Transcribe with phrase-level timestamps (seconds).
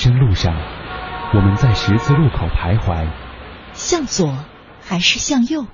[0.00, 0.54] 人生路上，
[1.34, 3.06] 我们在十字路口徘徊，
[3.74, 4.34] 向左
[4.80, 5.66] 还是向右？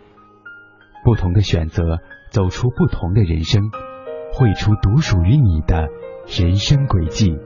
[1.05, 2.01] 不同的选择，
[2.33, 3.70] 走出不同的人生，
[4.33, 5.87] 绘出独属于你的
[6.27, 7.37] 人生轨迹。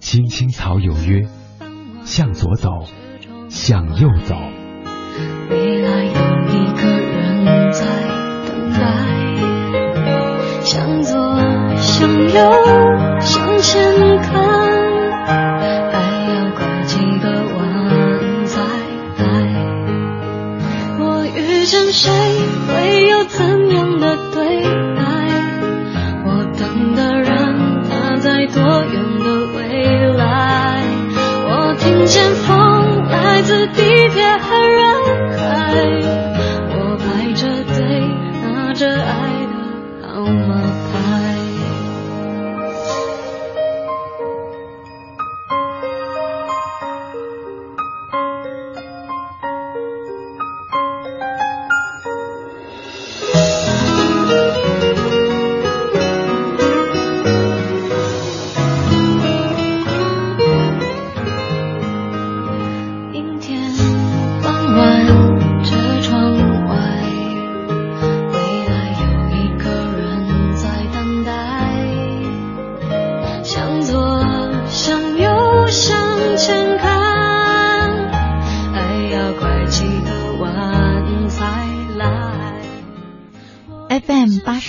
[0.00, 1.28] 青青草有约，
[2.02, 2.70] 向左走，
[3.48, 4.34] 向右走。
[5.48, 6.10] 未来有
[6.48, 7.86] 一个人在
[8.48, 8.80] 等待，
[10.64, 11.38] 向左，
[11.76, 14.47] 向右，向前看。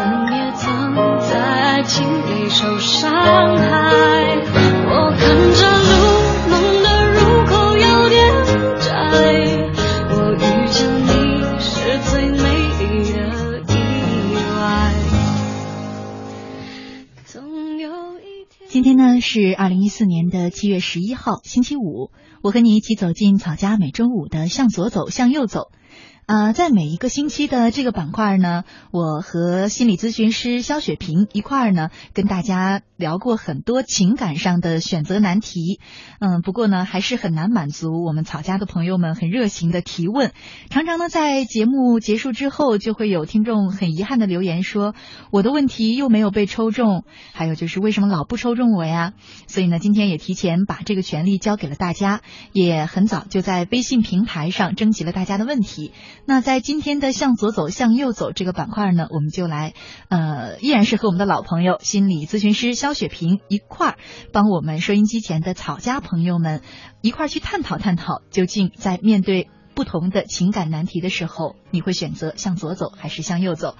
[0.00, 0.94] 我们也曾
[1.28, 3.66] 在爱情里受伤害，
[4.86, 5.26] 我看
[5.56, 5.90] 着路，
[6.48, 6.54] 梦
[6.84, 8.16] 的入口有点
[8.78, 8.86] 窄。
[10.10, 10.38] 我遇
[10.68, 11.10] 见你
[11.58, 12.38] 是最美
[12.78, 13.18] 丽的
[13.66, 13.74] 意
[14.54, 14.56] 外。
[17.24, 22.12] 总有一天，今天呢是二零一四年的七月十一号，星期五。
[22.40, 25.72] 我和你一起走进草家每周五的向左走，向右走。
[26.28, 35.80] 啊，在每一个星期的这个板块呢，我和心理咨询师肖雪萍一块儿呢，跟大家聊过很多情感上的选择难题。
[36.20, 40.32] 嗯，不过呢，还是很难满足我们草家的朋友们很热情的提问。
[40.68, 44.94] 常常呢，在节目结束之后，就会有听众很遗憾的留言说，
[45.30, 49.14] 我的问题又没有被抽中，还有就是为什么老不抽中我呀？
[49.46, 52.20] 所以呢，今天也提前把这个权利交给了大家，
[52.52, 55.92] 也很早就在微信平台上征集了大家的问题。
[56.24, 59.74] 那在今天的向左走向右走这个板块呢，我们就来，
[60.08, 63.96] 呃，依然是和我们的老朋友心理咨询师肖雪萍一块儿，
[64.32, 66.60] 帮我们收音机前的草家朋友们
[67.00, 73.76] 一块儿去探讨探讨，究竟在面对不同的情感难题的时候，你会选择向左走还是向右走？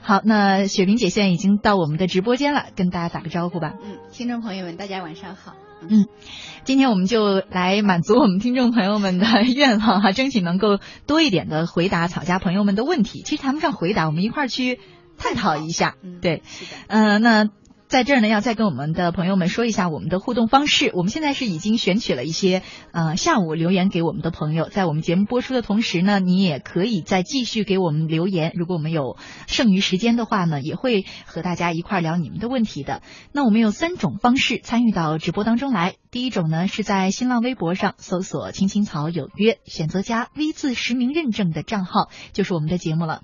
[0.00, 3.74] 好，那雪萍姐现在已经到我们的直播间了，跟大家打个招呼吧。
[3.82, 5.54] 嗯，听众朋友们，大家晚上好。
[5.88, 6.06] 嗯，
[6.64, 13.22] 今天我们就来满足我们听众朋友们的 愿望哈，争取能够多一点的回答草家朋友们的问题。
[13.24, 14.80] 其实谈不上回答，我们一块儿去
[15.18, 15.96] 探讨一下。
[16.20, 16.42] 对，
[16.88, 17.48] 嗯，那。
[17.86, 20.90] 在这儿呢，要再跟我们的朋友们说一下我们的互动方式。
[20.94, 22.62] 我们现在是已经选取了一些
[22.92, 28.52] 呃下午留言给我们的朋友，在我们节目播出的同时呢，你也可以再继续给我们留言。
[28.54, 29.16] 如果我们有
[29.46, 33.02] 剩余时间的话呢，也会和大家一块聊你们的问题的。
[33.32, 35.94] 那我们有三种方式参与到直播当中来。
[36.10, 43.22] 第一种呢，是在新浪微博上搜索“青青草有约”，选择加 V 字实名认证的账号，就是我们的节目了。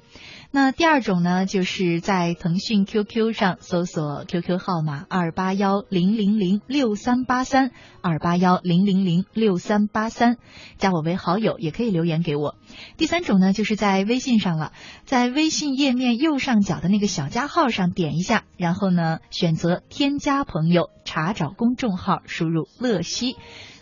[0.52, 7.70] 那第二种呢，就是在腾讯 QQ 上搜索 QQ 号码二八幺零零零六三八三
[8.02, 10.38] 二八幺零零零六三八三，
[10.76, 12.56] 加我为好友，也可以留言给我。
[12.96, 14.72] 第三种呢，就是在微信上了，
[15.04, 23.36] 在微信页面右上角的那个小加号上点一下，然后呢选择添加朋友，查找公众号，输入乐西，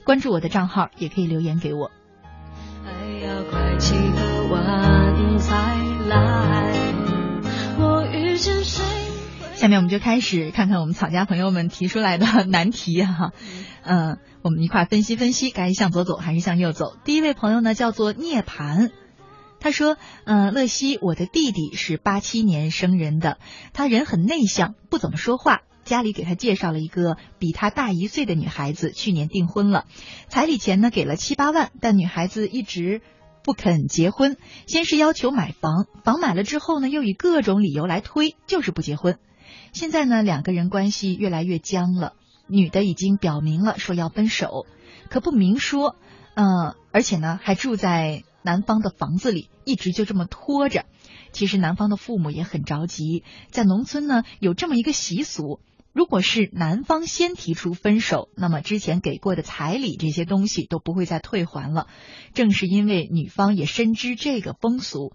[0.05, 1.91] 关注我的账号，也可以留言给我。
[2.85, 2.93] 还
[3.27, 5.55] 要快几个晚才
[6.09, 6.58] 来，
[9.57, 13.33] 下面我们就开始看看我们草家朋友们提出来的 难题哈，
[13.83, 16.97] 嗯，我们一块分析分析，该向左走还是向右走。
[17.05, 18.93] 第一位朋友呢叫做涅槃，
[19.59, 23.39] 他说，嗯，乐西，我的弟弟是八七年生人的，
[23.73, 25.63] 他人很内向，不怎么说话。
[25.85, 29.87] 家里给他介绍了一个比他大一岁的女孩子，去年订婚了，
[30.29, 33.01] 彩礼钱呢给了七八万，但女孩子一直
[33.49, 34.37] 不肯结婚。
[34.67, 39.19] 先是要求买房，房买了之后呢，又以各种理由来推，就是不结婚。
[39.73, 42.13] 现在呢，两个人关系越来越僵了，
[42.47, 44.67] 女的已经表明了说要分手，
[45.09, 45.97] 可不明说，
[46.35, 50.85] 嗯，而且呢还住在男方的房子里，一直就这么拖着。
[51.33, 55.59] 其实男方的父母也很着急，在农村呢有这么一个习俗，
[55.99, 61.89] 如果是男方先提出分手，那么之前给过的彩礼这些东西都不会再退还了。
[62.35, 65.13] 正是因为女方也深知这个风俗，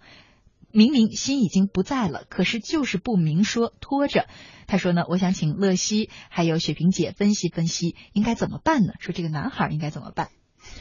[0.74, 4.28] 明明心已经不在了，可是就是不明说，拖着。
[4.68, 8.92] 他说呢，我想请乐西还有雪萍姐分析分析应该怎么办呢？
[9.00, 10.32] 说这个男孩应该怎么办？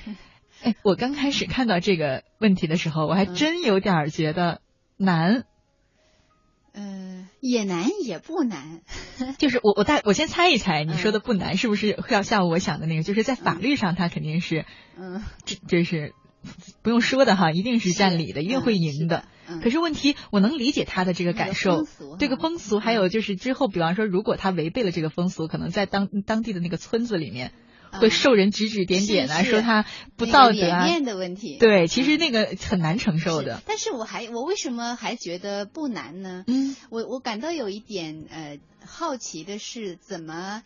[0.65, 4.63] 哎，我刚开始看到这个问题的时候，我还真有点觉得。
[4.99, 5.47] 难，
[6.75, 8.81] 嗯，也难也不难，
[9.39, 13.03] 就是我我大我先猜一猜，你说的不难是不是要像我想的那个？
[13.03, 14.65] 就是在法律上他肯定是，
[14.99, 16.15] 嗯，这这是
[16.83, 19.25] 不用说的哈，一定是占理的，一定会赢的。
[19.63, 21.87] 可是问题，我能理解他的这个感受，
[22.19, 27.53] 这个风俗，还有就是之后，比方说，如果他违背了这个风俗，可能在当当地的那个村子里面。
[27.93, 29.85] 会受人指指点点啊，说他
[30.17, 31.59] 不道德啊，面的问题。
[31.59, 33.63] 对，其实那个很难承受的。
[33.67, 36.45] 但是我还，我为什么还觉得不难呢？
[36.47, 40.63] 嗯，我我感到有一点呃好奇的是，怎么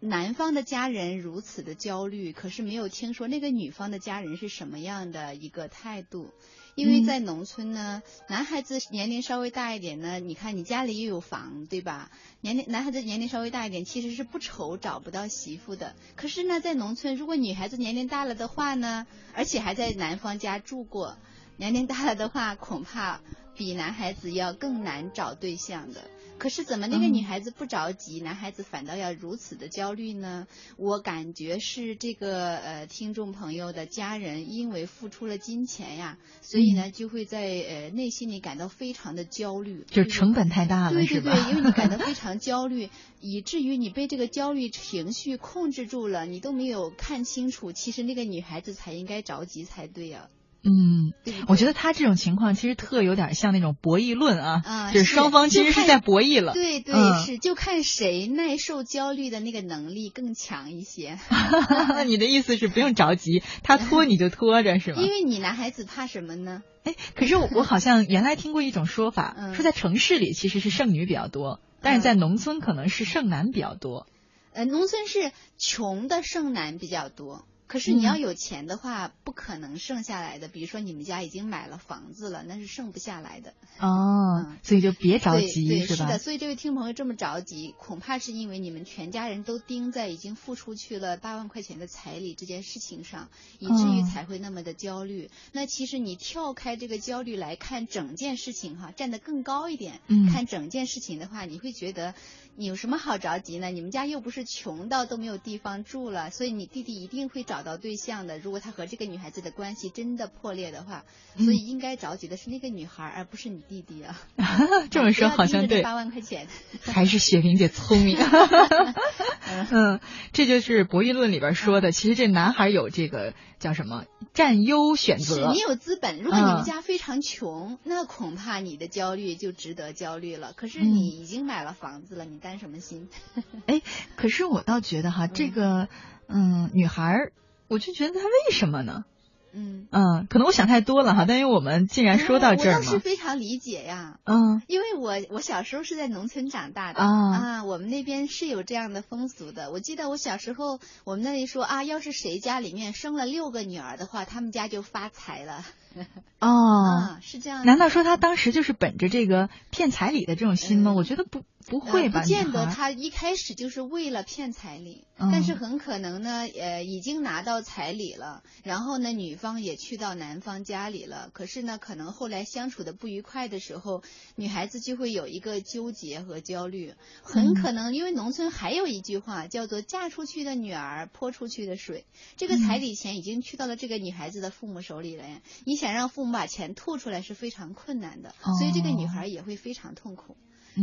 [0.00, 6.30] 男方的家人如此的焦虑，可是没有听说那个女方的家人是什么样的一个态度？
[6.78, 12.08] 因为在农村呢，男孩子年龄稍微大一点呢，你看你家里又有房，对吧？
[12.40, 15.96] 年龄男孩子年龄稍微大一点，其实是不愁找不到媳妇的。
[16.14, 21.16] 可是呢，在农村，如果女孩子年龄大了的话呢，而且还在男方家住过，
[21.56, 23.20] 年龄大了的话，恐怕
[23.56, 26.04] 比男孩子要更难找对象的。
[26.38, 30.46] 可是怎么那个女孩子不着急，男孩子反倒要如此的焦虑呢？
[30.76, 42.88] 我感觉是这个呃听众朋友的家人因为付出了金钱呀，所以呢就会在呃内心里感到非常的焦虑，就是成本太大了，对对对，因为你感到非 常焦虑，
[43.20, 50.28] 以至于你被这个焦虑情绪控制住了，你都没有看清楚，其实那个女孩子才应该着急才对呀。
[50.64, 51.12] 嗯，
[51.46, 56.52] 我觉得他这种情况其实特有点像那种博弈论啊，就是双方其实是在博弈了。
[56.52, 56.94] 对对
[57.24, 61.18] 是，就看谁耐受焦虑的那个能力更强一些。
[62.06, 65.00] 你的意思是不用着急， 他拖你就拖着是吗？
[65.00, 66.62] 因为你男孩子怕什么呢？
[66.84, 74.06] 哎，可是我 我好像原来听过一种说法，说在城市里其实是剩女比较多，但是在农村可能是剩男比较多。
[74.52, 77.44] 呃，农村是穷的剩男比较多。
[77.68, 80.48] 可是你要有钱的话，不可能剩下来的。
[80.48, 83.52] 比如说你们家已经买了房子了，那是剩不下来的。
[83.78, 86.06] 哦，所以就别着急，是吧？
[86.06, 93.28] 是的，所以这位听众朋友这么着急，恐怕是因为你们全家人都盯在已经付出去了八万块钱的彩礼这件事情上，
[93.58, 95.30] 以至于才会那么的焦虑。
[95.52, 100.00] 那其实你跳开这个焦虑来看整件事情哈，站得更高一点，
[100.32, 102.14] 看整件事情的话，你会觉得。
[102.56, 103.68] 你有什么好着急呢？
[103.68, 108.38] 你们家又不是穷到都没有地方住了，所以你弟弟一定会找到对象的。
[108.40, 111.04] 如果他和这个女孩子的关系真的破裂的话，
[111.36, 114.20] 所以应该着急的是那个女孩，而不是你弟弟啊。
[114.90, 115.82] 这么说好像对。
[115.82, 116.48] 八万块钱。
[116.82, 118.18] 还是雪萍姐聪明。
[119.70, 120.00] 嗯，
[120.32, 121.92] 这就是博弈论里边说的。
[121.92, 125.36] 其实这男孩有这个叫什么占优选择。
[125.36, 130.52] 是你有资本，如果你们家非常穷，那恐怕你的焦虑就值得焦虑了。
[130.56, 131.68] 可是你已经买了。
[131.68, 133.08] 房子了，你担什么心？
[133.66, 133.82] 哎，
[134.16, 135.88] 可是我倒觉得哈，这个
[136.28, 137.32] 嗯，女孩儿，
[137.68, 139.04] 我就觉得她为什么呢？
[139.52, 141.24] 嗯嗯，可能我想太多了哈。
[141.26, 144.18] 但因为我们既然说到这儿嘛，我倒是非常理解呀。
[144.24, 149.70] 嗯，因为我我小时候是在农村长大的啊，我们那边是有这样的风俗的。
[149.70, 155.64] 我记得我小时候，我们那里说啊，要是谁家里面生了六个女儿的话，他们家就发财了。
[156.40, 157.64] 哦，是这样。
[157.64, 160.92] 难道说他当时就是本着这个骗彩礼的这种心吗？
[160.92, 162.20] 我觉得不不会吧。
[162.20, 171.30] 不见得他一开始就是为了骗彩礼，但是很可能呢，呃，已经拿到彩礼了，然后呢，女方也去到男方家里了。
[171.32, 174.04] 可是呢，可能后来相处的不愉快的时候，
[174.36, 176.94] 女孩子就会有一个纠结和焦虑。
[177.22, 182.06] 很可能因为农村还有一句话叫做“嫁出去的女儿泼出去的水”，
[182.38, 185.42] 这个彩礼钱已经去到了这个女孩子的父母手里了呀。
[185.64, 185.88] 你想。
[185.88, 190.36] 想让父母把钱吐出来是非常困难的，所以这个女孩也会非常痛苦，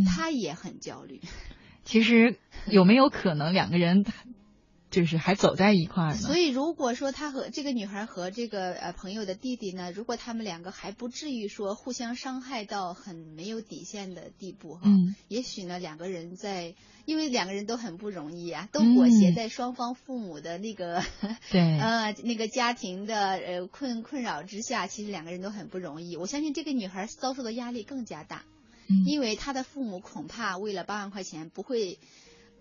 [0.03, 1.21] 她也很焦虑。
[1.83, 4.05] 其实有没有可能两个人
[4.89, 6.17] 就是还走在一块儿呢。
[6.17, 16.75] 所以如果说他和这个女孩和这个呃朋友的弟弟呢，如果他们两个还不至于说互相伤害到很没有底线的地步哈，嗯，也许呢两个人在，
[17.05, 21.03] 因为两个人都很不容易啊，都裹挟在双方父母的那个
[21.51, 26.15] 对 呃那个家庭的呃困困扰之下，其实两个人都很不容易。
[26.15, 28.43] 我相信这个女孩遭受的压力更加大。
[29.05, 31.99] 因为他的父母恐怕为了八万块钱不会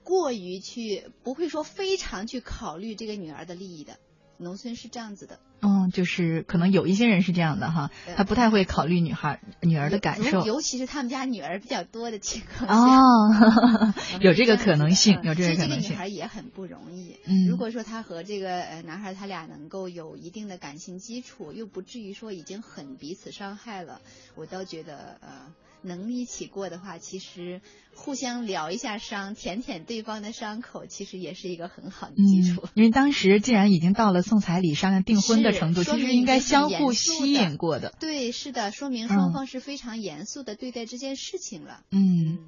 [0.03, 3.97] 过于去，不会说非常去考虑这个女儿的利益的。
[4.37, 5.39] 农村是这样子的。
[5.61, 12.97] 嗯，就是可能有一些人是这样的哈，他不太会考虑女孩女儿的感受，尤其是他们家女儿比较多的情况下。
[12.99, 15.83] 哦， 有这个可能性，有这个可能性。
[15.83, 17.17] 这个女孩也很不容易。
[17.25, 17.47] 嗯。
[17.49, 24.01] 如果说他和这个呃男孩他俩能够有一定的感情基础，又不至于说已经很彼此伤害了，
[24.35, 25.55] 我倒觉得呃。
[25.85, 27.61] 能一起过的话，其实
[27.95, 32.67] 互相疗一下伤，舔舔对方的伤口，其实也是一个很好的基础。
[32.75, 37.95] 因为当时既然已经到了送彩礼、商量订婚的程度，其实应该相互吸引过的。
[38.01, 41.83] 对，是的，说明双方是非常严肃的对待这件事情了。
[41.91, 42.39] 嗯。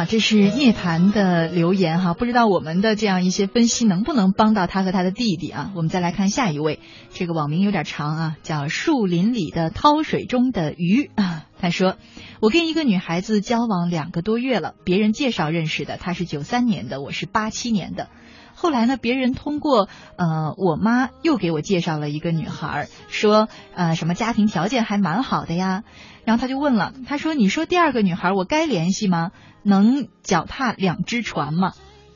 [0.00, 5.72] 好，这是涅槃的留言哈，不知道我们的这样一些分析能不能帮到他和他的弟弟啊？
[5.74, 6.80] 我们再来看下一位，
[7.12, 11.44] 这个网名有点长啊，叫树林里的涛水中的鱼啊。
[11.60, 11.96] 他说，
[12.40, 18.08] 我跟一个女孩子交往两个多月了，别人介绍认识的，她是九三年的，我是八七年的。
[18.54, 25.84] 后来呢，别人通过呃我妈又给我介绍了一个女孩，说呃什么家庭条件还蛮好的呀。
[26.30, 29.32] 然后他就问了，他说：“你说第二个女孩我该联系吗？
[29.64, 31.72] 能脚踏两只船吗？”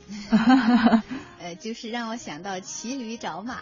[1.43, 3.57] 呃，就是让我想到骑驴找马。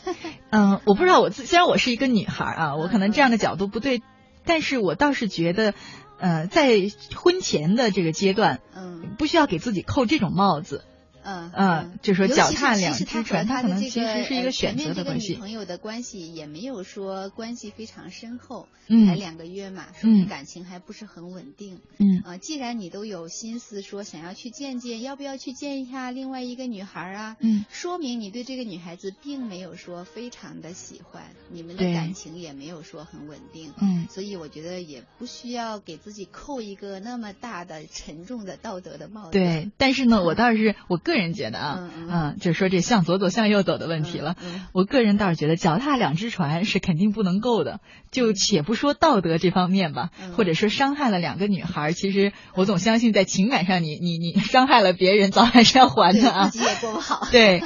[0.52, 4.02] 嗯，我不知道我自，虽然我是一个女孩啊，我可能这样的角度不对，
[4.44, 5.72] 但是我倒是觉得，
[6.18, 6.82] 呃，在
[7.16, 10.84] 婚前的这个阶段，嗯，不需要给自己扣这种帽子。
[11.24, 15.32] 嗯嗯，就说脚踏两只船，他可能其实是一个选择的关系。
[15.32, 21.80] 女朋友的关系也没有说关系非常深厚，嗯，才两个月嘛，说明感情还不是很稳定。
[21.98, 27.36] 嗯啊，既然你都有心思说想要去见见，要不要去见一下另外一个女孩啊？
[27.40, 33.72] 嗯，说明你对这个女孩子并没有说非常的喜欢，你们的感情也没有说很稳定。
[33.80, 39.30] 嗯，所以我觉得也不需要给自己扣一个那么大的沉重的道德的帽子。
[39.32, 41.90] 对，但是呢， 我倒是我个人觉得啊。
[42.08, 44.36] 嗯，就是说这向左走向右走的问题了。
[44.72, 47.80] 我个人倒是觉得脚踏两只船是肯定不能够的。
[48.10, 56.48] 就且不说道德这方面吧，或者说伤害了两个女孩，其实我总相信在情感上，你你你伤害了别人，早晚是要还的啊。
[56.48, 57.26] 自己也过不好。
[57.30, 57.62] 对。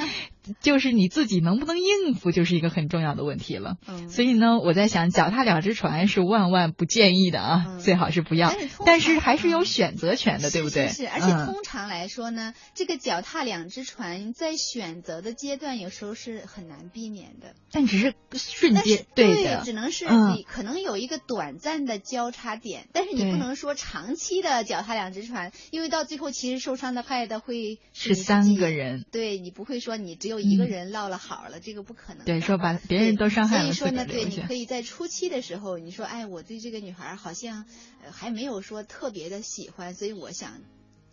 [0.61, 3.77] 就是你自己能不能应付，就是一个很重要的问题了。
[3.87, 8.51] 嗯，所以呢，我在想，脚踏两只船是万万不建议的啊，最好是不要。
[8.85, 10.89] 但是还是有选择权的，对不对？
[10.89, 17.53] 是，而且通常来说呢，这个脚踏两只船在选择的阶段，有时候是很难避免的。
[17.71, 29.05] 但只是瞬间，对的，只能是你可能有一个短暂的交叉点，但是你不能说长期的脚踏两只船，因为到最后其实受伤的害的会是三个人。
[29.11, 30.38] 对你不会说你只有。
[30.41, 32.25] 一个人落了好了，这个不可能。
[32.25, 33.73] 对，说把别人都伤害了。
[33.73, 37.65] 所以说呢，对，你可以在初期的时候，你说，哎，我对这个女孩好像
[38.11, 40.61] 还没有说特别的喜欢，所以我想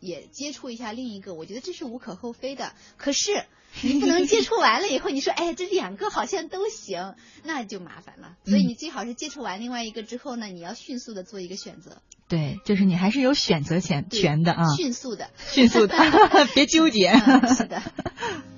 [0.01, 2.73] 也接触一下另一个，我觉得这是无可厚非的。
[2.97, 3.45] 可是
[3.83, 7.15] 你不能接触完了以后，你说，哎，这两个好像都行，
[7.45, 8.37] 那就麻烦了。
[8.47, 12.01] 所以你最好是接触完另外一个之后呢，你要迅速的做一个选择。
[12.29, 14.75] 对，就是你还是有选择权权的啊。
[14.77, 15.95] 迅速的，迅速的，
[16.55, 17.13] 别纠结。
[17.57, 17.83] 是的。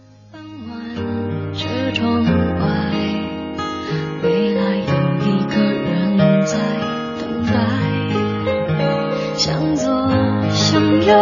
[0.68, 2.30] 晚车窗外，
[4.22, 4.92] 未来有
[5.26, 5.86] 一个人
[6.44, 6.58] 在
[7.20, 7.52] 等待，
[9.36, 10.10] 向左，
[10.50, 11.12] 向右，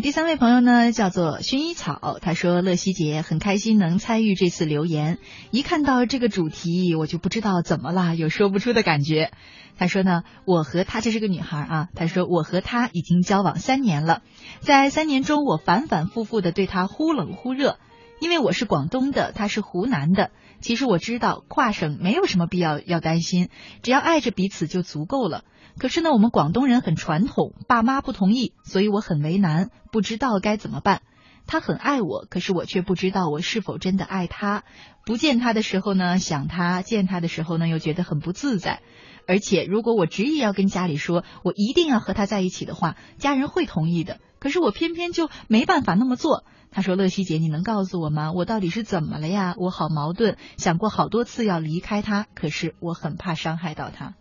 [0.00, 5.18] 第三位朋友呢，叫做薰衣草，他说：“乐西姐很开心能参与这次留言，
[5.50, 9.30] 一看到这个主题，我就不知道怎么了，有说不出的感觉。”
[9.76, 11.88] 他说呢，我和他这是个女孩啊。
[11.94, 14.22] 他说我和他已经交往三年了，
[14.60, 17.78] 在三年中我反反复复的对他忽冷忽热，
[18.20, 20.30] 因为我是广东的，他是湖南的。
[20.60, 23.48] 其实我知道跨省没有什么必要要担心，
[23.82, 25.44] 只要爱着彼此就足够了。
[25.78, 31.02] 可是呢，我们广东人很传统，爸妈不同意，所以我很为难，不知道该怎么办。
[31.46, 34.64] 他很爱我，可是我却不知道我是否真的爱他。
[35.04, 38.80] 不见他的时候呢，想他；见他的时候呢，又觉得很不自在。
[39.26, 44.20] 而且，如果我执意要跟家里说，我一定要和他在一起的话，家人会同意的。
[44.38, 46.44] 可是我偏偏就没办法那么做。
[46.70, 48.32] 他说：“乐西姐，你能告诉我吗？
[48.32, 49.54] 我到底是怎么了呀？
[49.58, 54.14] 我好矛盾，想过好多次要离开他，可是我很怕伤害到他。”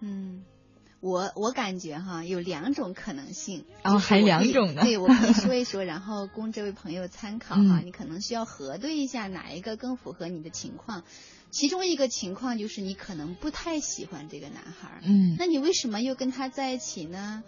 [0.00, 0.44] 嗯。
[1.04, 4.80] 我我感觉哈有两种可能性，然哦，还两种呢。
[4.80, 7.82] 对，我可以说一 说，然后供这位朋友参考哈。
[7.84, 11.04] 你可能需要核对一下哪一个更符合你的情况。
[11.50, 17.44] 其中一个情况就是你可能不太喜欢这个男孩，嗯，那你为什么又跟他在一起呢？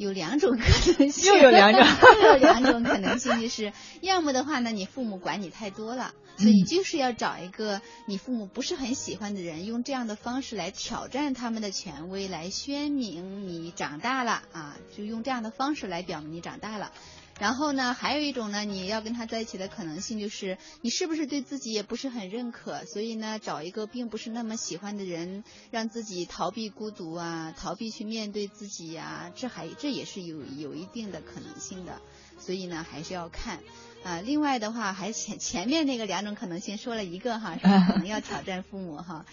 [0.00, 0.64] 有两种可
[0.98, 1.82] 能性，又有两种，
[2.24, 16.92] 又有两种可能性，就是要么的话呢，你父母管你太多了，所以就是要找一个你父母不是很喜欢的人，用这样的方式来挑战他们的权威，来宣明你长大了啊，就用这样的方式来表明你长大了。
[17.40, 32.02] 然后呢，还有一种呢，你要跟他在一起的可能性就是，你是不是对自己也不是很认可，所以呢，找一个并不是那么喜欢的人，让自己逃避孤独啊，逃避去面对自己呀，这还这也是有有一定的可能性的，
[32.38, 33.60] 所以呢，还是要看
[34.04, 34.20] 啊。
[34.20, 39.24] 另外的话，还前前面那个两种可能性说了一个哈，说 可能要挑战父母哈。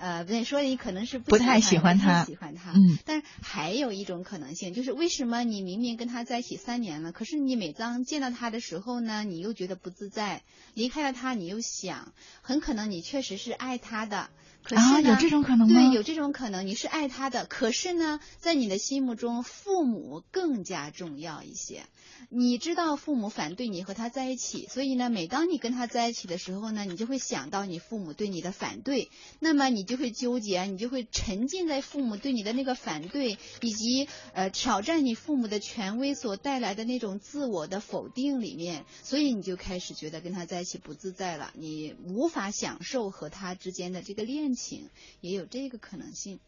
[0.00, 2.72] 呃，不对，说你可能是不太喜欢他，喜欢他。
[2.72, 10.42] 嗯，但还有一种可能性，就是为什么你明明跟他在一起三年了，可是你每当见到他的时候呢，你又觉得不自在，
[10.74, 14.30] 离开了他，你又想，很可能你确实是爱他的。
[14.64, 15.74] 啊，有这种可能吗？
[15.74, 21.84] 对，有这种可能，你是爱他的，可是呢，在你的心目中，父母更加重要一些。
[22.30, 44.88] 你知道父母反对你和他在一起，所以呢，每当你跟他在一起的时候呢，你就会想到你父母对你的反对，那么你就会纠结，你就会沉浸在父母对你的那个反对以及呃挑战你父母的权威所带来的那种自我的否定里面，所以你就开始觉得跟他在一起不自在了，你无法享受和他之间的这个恋情，
[45.20, 46.40] 也有这个可能性。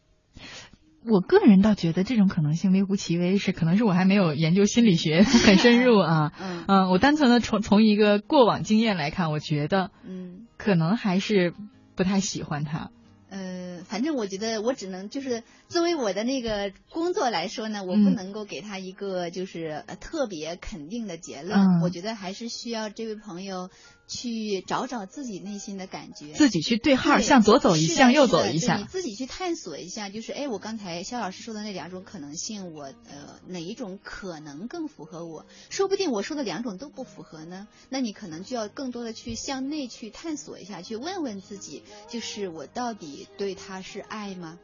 [1.03, 6.31] 我个人倒觉得这种可能性微乎其微，是可能是我还没有研究心理学很深入啊。
[6.39, 11.55] 嗯嗯，我单纯的从从一个过往经验来看，我觉得嗯，可能还是
[11.95, 12.91] 不太喜欢他。
[13.29, 21.81] 呃，反正我觉得我只能就是作为我的那个工作来说呢，我不能够给他一个就是特别肯定的结论。
[21.81, 23.69] 我觉得还是需要这位朋友。
[24.11, 30.09] 去找找自己内心的感觉，自己去对号，向左走一，向右走一下，你自己去探索一下。
[30.09, 35.45] 就是，哎，我刚才肖老师说的那两种可能性，我呃哪一种可能更符合我？
[35.69, 37.69] 说不定我说的两种都不符合呢。
[37.87, 44.59] 那你可能就要更多的去向内去探索一下，去问问自己，就是我到底对他是爱吗？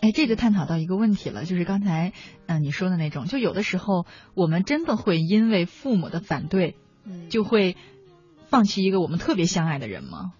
[0.00, 2.12] 哎，这就探讨到一个问题了，就是刚才
[2.44, 6.76] 嗯你说的那种，就有的时候我们真的会因为父母的反对，
[7.06, 7.74] 嗯，就会。
[8.52, 10.32] 放弃一个我们特别相爱的人吗？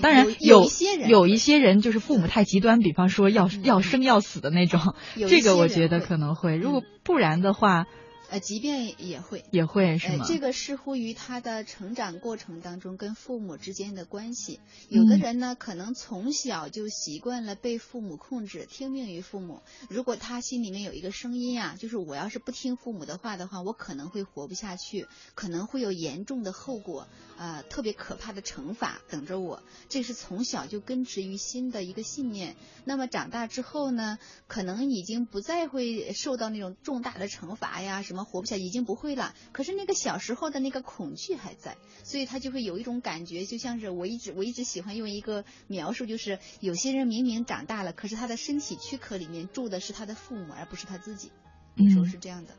[0.00, 6.56] 当然有一些人，有一些人就是父母太极端，比方说要要生要死的那种，这个我觉得可能会。
[6.56, 7.86] 如果不然的话。
[8.30, 10.26] 呃，即便也会，也会是吗？
[10.28, 14.60] 这个视乎于他的成长过程当中跟父母之间的关系。
[14.90, 19.62] 有的人呢，可能从小就习惯了被父母控制，听命于父母。
[19.88, 29.62] 如果他心里面有一个声音啊，就是我要是不听父母的话的话，我可能会活不下去，可能会有严重的后果，啊，特别可怕的惩罚等着我。
[29.88, 32.56] 这是从小就根植于心的一个信念。
[32.84, 38.17] 那么长大之后呢，可能已经不再会受到那种重大的惩罚呀，什么。
[38.24, 51.30] 活不下已经不会了，可是那个小时候的那个恐惧还在，所以他就会有一种感觉，就像是我一直我一直喜欢用一个描述，就是有些人明明长大了，可是他的身体躯壳里面住的是他的父母，而不是他自己。
[51.76, 52.54] 嗯，说是这样的，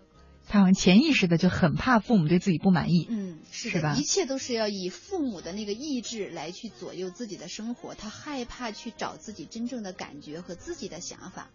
[0.48, 3.06] 他好像潜意识的就很怕父母对自己不满意。
[3.10, 3.96] 嗯，是是吧？
[3.98, 11.50] 一切都是要以父母的那个意志来去左右自己的生活，他害怕去找自己真正的感觉和自己的想法。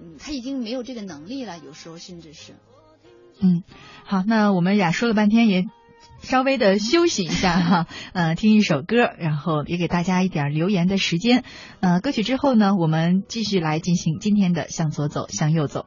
[0.00, 2.54] 嗯，他已经没有这个能力了，有时候甚至是。
[3.40, 3.62] 嗯，
[4.04, 5.64] 好，那我们俩说了半天，也
[6.20, 11.44] 稍微的休息一下哈， 呃，听一首歌，然后也给大家一点留言的时间。
[11.80, 15.86] 呃，歌曲之后呢，我们继续来进行今天的向左走，向右走。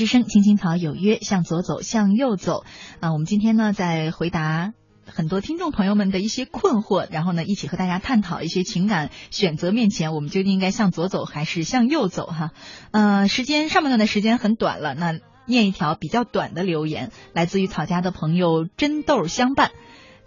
[0.00, 2.64] 之声，青青草有约，向左走，向右走。
[3.00, 4.72] 啊，我们今天呢，在回答
[5.04, 12.24] 很多听众朋友们的一些困惑，然后呢，一起和大家探讨一些情感选择面前，我们究竟应该向左走还是向右走？
[12.24, 12.52] 哈，
[12.92, 19.70] 呃，时间上半段的时间很短了，那念一条比较短的留言，来自于草家的朋友真豆相伴。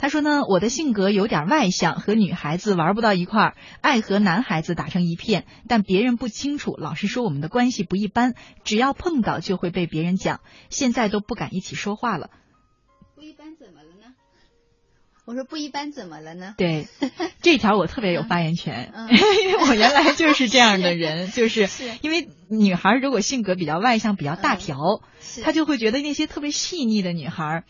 [0.04, 8.34] 他说呢，我的性格有点外向，和女孩子玩不到一块儿，爱和男孩子打成一片，但别人不清楚，老是说我们的关系不一般，
[8.66, 12.32] 只要碰到就会被别人讲，现在都不敢一起说话了。
[13.16, 14.14] 不一般怎么了呢？
[15.24, 16.54] 我说不一般怎么了呢？
[16.58, 16.90] 对，
[17.42, 21.70] 这条我特别有发言权，因为我原来就是这样的人， 就是
[22.02, 24.76] 因为女孩如果性格比较外向、比较大条，
[25.46, 27.64] 她就会觉得那些特别细腻的女孩。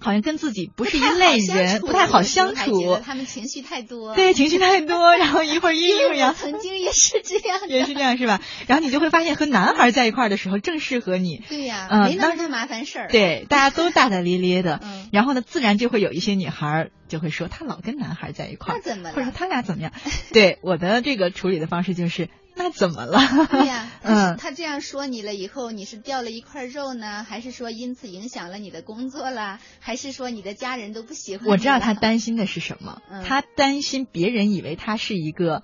[0.00, 2.96] 好像跟自己不是一类人，不太好相处。
[3.04, 6.34] 他们情绪太多，对，情绪太多， 然后一会儿阴郁呀。
[6.38, 8.40] 曾经也是这样，也是这样，是吧？
[8.66, 11.42] 然后你就会发现，和男孩在一块儿的时候正适合你。
[11.48, 13.08] 对呀，嗯，没那么多麻烦事儿。
[13.08, 14.80] 对，大家都大大咧咧的，
[15.12, 18.80] 然后呢，自然就会有一些女孩就会说，她老跟男孩在一块儿，
[19.12, 19.92] 或者说他俩怎么样？
[20.32, 22.28] 对，我的这个处理的方式就是。
[22.58, 23.18] 那怎么了？
[23.50, 29.60] 对呀， 嗯，他这样说你了以后，你是掉了一块肉呢，还是说因此影响了你的工作啦？
[29.78, 31.46] 还是说你的家人都不喜欢？
[31.46, 35.62] 我知道他担心的是什么，他担心别人以为他是一个，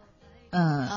[0.50, 0.88] 嗯，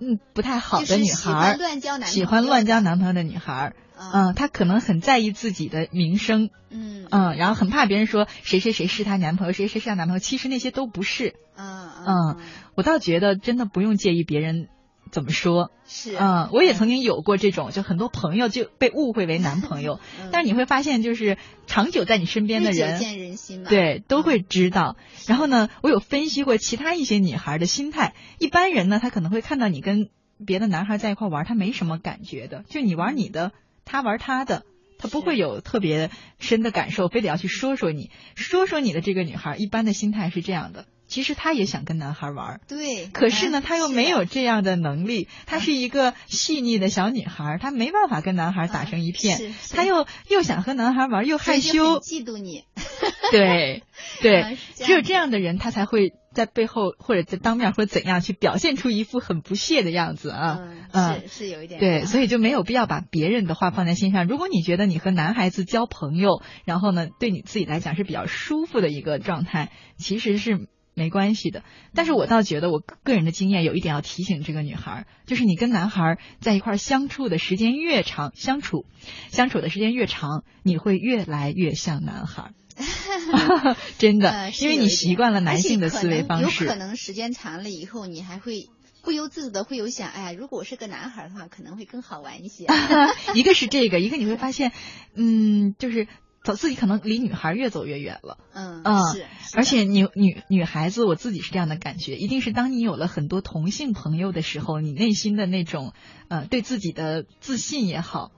[0.00, 12.36] 嗯，不太好的女孩，喜欢乱交男，喜欢乱交男朋友的女孩，嗯，他可能很在意自己的名声，嗯嗯，然后很怕别人说谁谁谁是他男朋友，谁谁是他男朋友，其实那些都不是，嗯嗯，
[12.76, 14.68] 我倒觉得真的不用介意别人。
[15.10, 15.70] 怎么说？
[15.86, 16.16] 是。
[16.16, 20.00] 嗯，我也曾经有过这种，就很多朋友就被误会为男朋友，
[20.32, 24.96] 但是你会发现，就是长久在你身边的人，见人心嘛，对，都会知道。
[25.26, 30.08] 然后呢，我有分析过其他一些女孩的心态，一般人呢，他可能会看到你跟
[30.44, 33.52] 别的男孩在一块玩，他没什么感觉的，就你玩你的，
[33.84, 34.64] 他玩他的，
[34.98, 40.86] 他不会有特别深的感受，非得要去说说你，说说你的这个女孩，一般的心态是这样的。
[41.14, 45.28] 其实她也想跟男孩玩，对，可是呢，她又没有这样的能力。
[45.46, 49.52] 她是一个细腻的小女孩，她没办法跟男孩打成一片。
[49.70, 52.64] 她又又想和男孩玩，又害羞，嫉妒你。
[53.30, 53.84] 对
[54.22, 60.58] 对， 只有这样的人，他才会在背后或者在当面或者怎样去表现出一副很不屑的样子啊。
[60.92, 61.78] 嗯，是是有一点。
[61.78, 64.26] 对，所以就没有必要把别人的话放在心上。
[64.26, 70.66] 如果你觉得你和男孩子交朋友，然后呢，对你自己来讲是比较舒服的一个状态，其实是。
[70.94, 78.86] 没关系的，但是我倒觉得我个人的经验有一点要提醒这个女孩，就是你跟男孩在一块相处的时间越长，相处
[79.30, 82.52] 相处的时间越长，你会越来越像男孩，
[83.98, 86.64] 真的，因为你习惯了男性的思维方式。
[86.64, 88.68] 有可能时间长了以后，你还会
[89.02, 92.66] 不由自主的会有想，哎呀，如果我是个男孩的话，可能会更好玩一些。
[93.34, 94.72] 一个是这个，一个你会发现，
[95.16, 96.06] 嗯，就是。
[96.44, 99.24] 走自己可能离女孩越走越远了，嗯嗯，是，
[99.56, 105.94] 而且女女女孩子，我自己是这样的感觉，一定是当你有了很多同性朋友的时候，你内心的那种
[106.28, 108.30] 呃对自己的自信也好，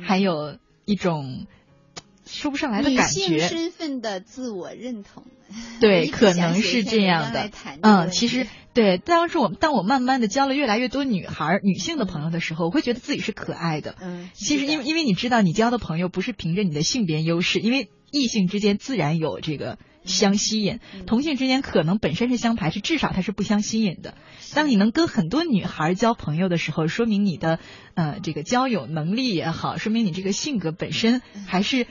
[0.00, 1.46] 还有一种
[2.32, 5.24] 说不上来的感觉，身份的自我认同，
[5.80, 7.50] 对， 可能是这样的，
[7.82, 8.46] 嗯，其实。
[8.74, 13.96] 对，当时我当我慢慢的交了越来越多女孩女性的朋友的时候，我会觉得自己是可爱的。
[14.00, 24.14] 嗯，其实因为因为你知道，你交的朋友不是凭着你的性别优势，因为异性之间自然有这个相吸引，同性之间可能本身是相排斥，至少它是不相吸引的。
[24.54, 27.58] 当你能跟很多女孩交朋友的时候，说明你的
[27.92, 31.86] 呃这个交友能力也好，说明你这个性格本身还是。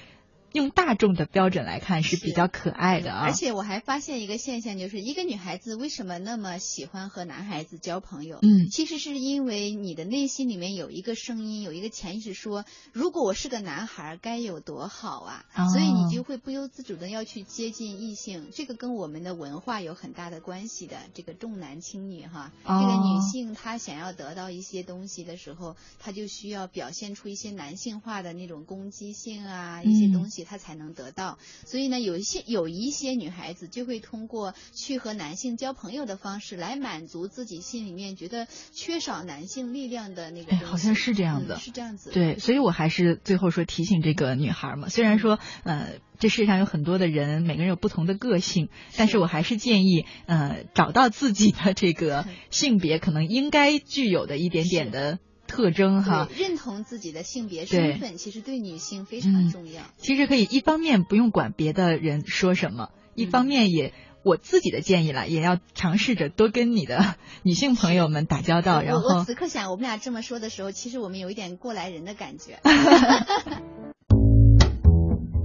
[0.54, 8.40] 用大众的标准来看是比较可爱的啊，而且我还发现一个现象，就是一个女孩子为什么那么喜欢和男孩子交朋友？
[8.42, 15.46] 嗯，其实是因为你的内心里面有一个声音，有一个潜意识说，如果我是个男孩，该有多好啊！
[15.72, 20.98] 所以你就会不由自主的要去接近异性，这个跟我们的文化有很大的关系的。
[21.14, 30.41] 这个重男轻女哈，这个女性她想要得到一些东西的时候，她就需要表现出一些男性化的那种攻击性啊，一些东西。
[30.44, 40.52] 她才能得到，所以呢，有一些有一些女孩子就会通过去和男性交朋友的方式来满足自己心里面觉得缺少男性力量的那个。
[40.54, 42.12] 哎，好像是这样的，是这样子。
[42.12, 55.20] 对，所以我还是最后说提醒这个女孩嘛，虽然说呃，这世界上有很多的人，每个人有不同的个性，但是我还是建议呃，找到自己的这个性别可能应该具有的一点点的。
[55.52, 59.84] 特征哈，认同自己的性别身份，其实对女性非常重要。
[59.98, 68.82] 其实可以一方面不用管别的人说什么，一方面也我自己的建议了，也要尝试着多跟你的女性朋友们打交道。
[68.82, 72.60] 然后我此刻想，我们俩这么说的时候，其实我们有一点过来人的感觉。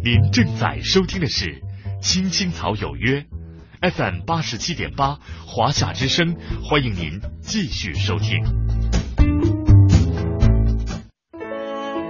[0.05, 1.47] 您正在收听的是
[2.01, 3.23] 《青青草有约》
[3.91, 9.06] FM 八十七点八，华夏之声，欢迎您继续收听。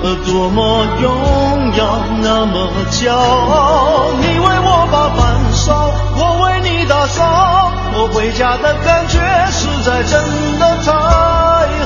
[0.00, 7.70] 多么荣耀，那么骄傲，你为我把饭烧，我为你打扫。
[7.92, 9.18] 我回家的感觉
[9.50, 10.24] 实在真
[10.58, 10.92] 的太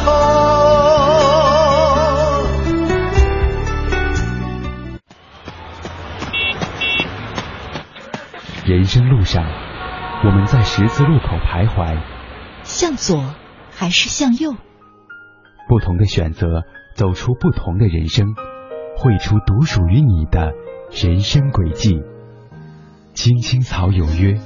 [0.05, 0.11] 好。
[8.65, 9.43] 人生路上，
[10.25, 11.99] 我们在十字路口徘徊，
[12.63, 13.35] 向左
[13.77, 14.55] 还是向右？
[15.69, 18.35] 不同的选择，走出不同的人生，
[18.97, 20.53] 绘出独属于你的
[20.91, 22.03] 人生轨迹。
[23.13, 24.41] 青青草有约。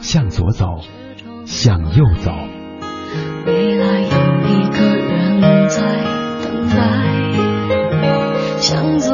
[0.00, 0.78] 向左走，
[1.44, 2.30] 向右走。
[3.44, 4.06] 未来有
[4.46, 5.82] 一个人在
[6.44, 6.76] 等待，
[8.58, 9.10] 向左，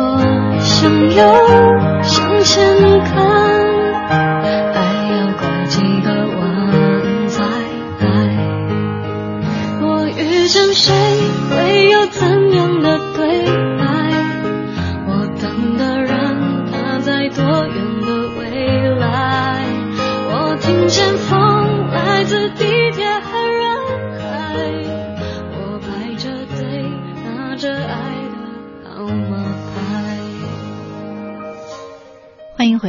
[0.58, 1.22] 向右，
[2.02, 3.14] 向前看。
[4.74, 4.76] 还
[5.08, 6.42] 要过几个晚
[7.28, 7.40] 再
[8.04, 8.04] 来。
[9.80, 10.92] 我遇见谁，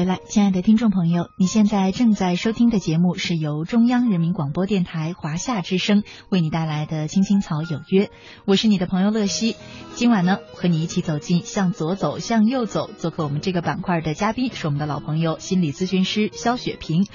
[0.06, 8.06] 来，亲爱的听众朋友，你现在正在收听的节目是由中央人民广播电台华夏之声为你带来的《青青草有约》，
[8.46, 9.56] 我是你的朋友乐西。
[9.96, 12.90] 今晚呢，和你一起走进向左走，向右走。
[12.98, 17.08] 做客我们这个板块的嘉宾是我们的老朋友心理咨询师肖雪萍。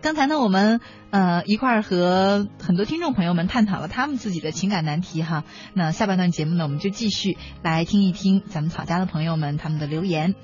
[0.00, 0.80] 刚才呢，我们
[1.10, 5.44] 呃一块儿和很多听众朋友们探讨了他们自己的情感难题哈。
[5.74, 10.34] 那下半段节目呢，我们就继续来听一听咱们草家的朋友们他们的留言。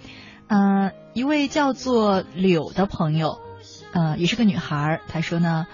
[0.46, 3.38] 呃，一位叫做柳的朋友，
[3.92, 5.00] 呃，也是个女孩。
[5.08, 5.66] 她说呢，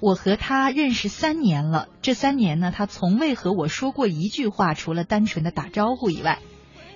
[0.00, 6.38] 我和她认识三年了，这三年呢，她从未和我说过一句话，除了单纯的打招呼以外。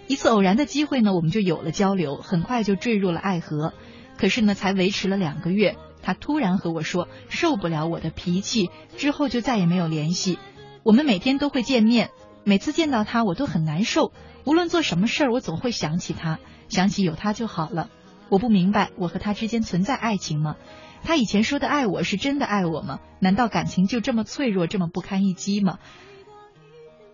[0.09, 3.73] 一次偶然的机会呢，我们就有了交流，很快就坠入了爱河。
[4.19, 10.39] 可是呢，才维持了两个月，她突然和我说受不了我的脾气，之后就再也没有联系。
[10.83, 12.11] 我们每天都会见面，
[12.45, 14.13] 每次见到她我都很难受，
[14.45, 16.39] 无论做什么事儿，我总会想起他。
[16.69, 17.91] 想起有他就好了，
[18.31, 20.57] 我不明白我和他之间存在爱情吗？
[21.05, 23.01] 他以前说的爱我是真的爱我吗？
[23.21, 25.79] 难道感情就这么脆弱，这么不堪一击吗？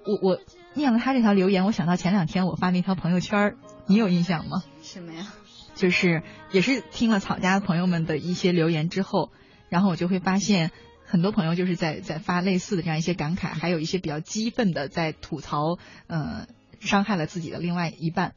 [0.06, 0.40] 我我
[0.74, 4.62] 念了他这条留言，我想到前两天我发那条朋友圈，你有印象吗？
[4.82, 5.32] 什么呀？
[5.74, 9.32] 就是也是听了草家朋友们的一些留言之后，
[9.68, 10.70] 然后我就会发现
[11.04, 16.46] 很多朋友就是在在发类似的这样一些感慨，还有一些比较激愤的在吐槽，嗯，
[16.80, 18.34] 伤害了自己的另外一半。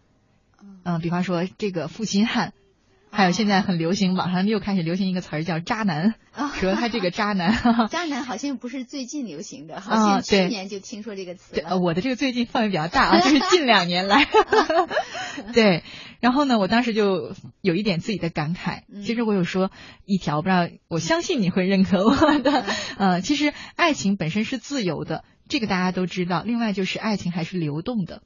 [0.84, 2.54] 嗯，比方说这个负心汉，
[3.12, 6.16] 还有现在很流行，网上又开始流行一个词儿叫渣男，
[6.54, 7.54] 说他这个渣男。
[7.90, 11.78] 渣男好像不是最近流行的，好像去年就听说这个词了。
[11.80, 14.28] 我的这个最近范围比较大啊， 就是近两年来。
[15.54, 15.84] 对，
[16.20, 18.84] 然后呢，我当时就有一点自己的感慨。
[19.04, 19.72] 其实我有说
[20.06, 22.66] 一条，不知道我相信你会认可我的。
[22.98, 26.44] 呃，其实爱情本身是自由的，这个大家都知道。
[26.46, 28.22] 另外就是爱情还是流动的。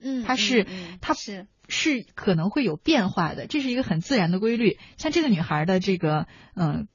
[0.00, 0.66] 嗯，它是，
[1.00, 4.78] 它是是可能会有变化的，这是一个很自然的规律。
[4.98, 6.26] 像这个女孩的这个
[6.56, 6.88] 嗯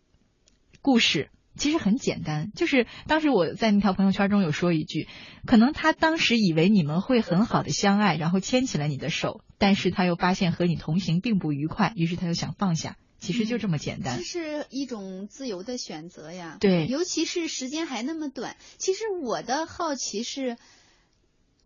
[0.81, 5.07] 故事，其实很简单，就是当时我在那条朋友圈中有说一句，
[5.45, 12.97] 可能他当时以为你们会很好的相爱，然后牵起了你的手，但是他又发现和你同行并不愉快，于是他又想放下。
[13.19, 16.57] 其实就这么简单，这是一种自由的选择呀。
[16.59, 18.57] 对，尤其是时间还那么短。
[18.77, 20.57] 其实我的好奇是。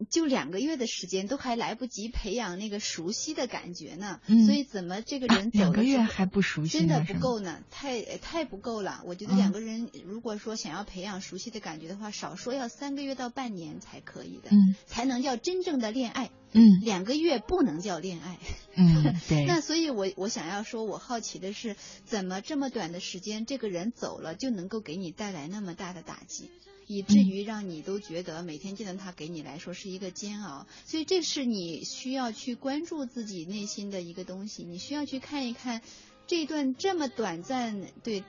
[0.09, 4.21] 就两个月的时间，都还来不及培养那个熟悉的感觉呢。
[4.27, 9.01] 嗯，所以怎么这个人走两个月还不熟悉，真的不够呢，太太不够了。
[9.05, 16.29] 我觉得两个人如果说想要培养熟悉的感觉的话，少说要三个月到半年才可以的，嗯，才能叫真正的恋爱。
[16.51, 18.39] 嗯，两个月不能叫恋爱。
[18.75, 19.45] 嗯，对。
[19.47, 21.75] 那所以，我我想要说，我好奇的是，
[22.05, 26.49] 怎么这么短的时间，这个人走了就能够给你带来那么大的打击？
[26.91, 34.63] 以至于让你都觉得每天见到他给你来说是一个煎熬，所以这是你需要去关注自己内心的一个东西。
[34.63, 35.83] 你需要去看一看
[36.25, 38.23] 这段这么短暂，对，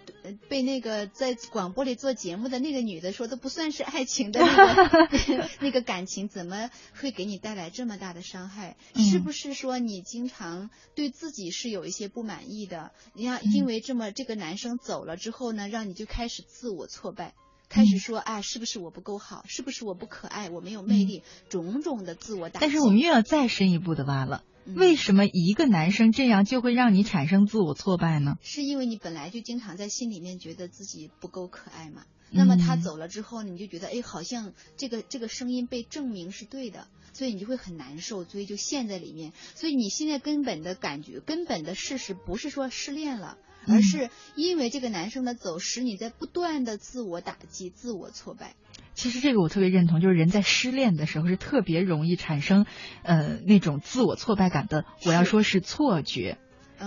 [0.51, 8.77] 被那个在广播里做节目的那个女的说都不算是爱情的那个 那个感情，怎么会给你带来这么大的伤害？
[8.95, 12.93] 是不是说你经常对自己是有一些不满意的？
[13.15, 17.33] 你要因为这么这个男生走了之后呢，让你就开始自我挫败？
[17.71, 19.45] 开始说啊，是不是我不够好？
[19.47, 20.51] 是不是我不可爱？
[20.51, 21.23] 我没有魅力？
[21.49, 22.67] 种种的自我打击。
[22.67, 24.43] 但是我们又要再深一步的挖了，
[24.75, 28.39] 为什么一个男生这样就会让你产生自我挫败呢？
[28.43, 32.03] 是因为你本来就经常在心里面觉得自己不够可爱嘛。
[32.33, 39.33] 那么他走了之后，你就觉得哎，好像这个这个声音被证明是对的，所以你就会很难受，所以就陷在里面。
[39.55, 43.39] 所以你现在根本的感觉、根本的事实不是说失恋了。
[43.67, 48.55] 而是因为这个男生的走，使你在不断的自我打击、自我挫败。
[48.95, 52.67] 其实这个我特别认同，就是人在失恋的时候是特别容易产生
[53.03, 54.85] 呃那种自我挫败感的。
[55.07, 56.39] 我要说是错觉，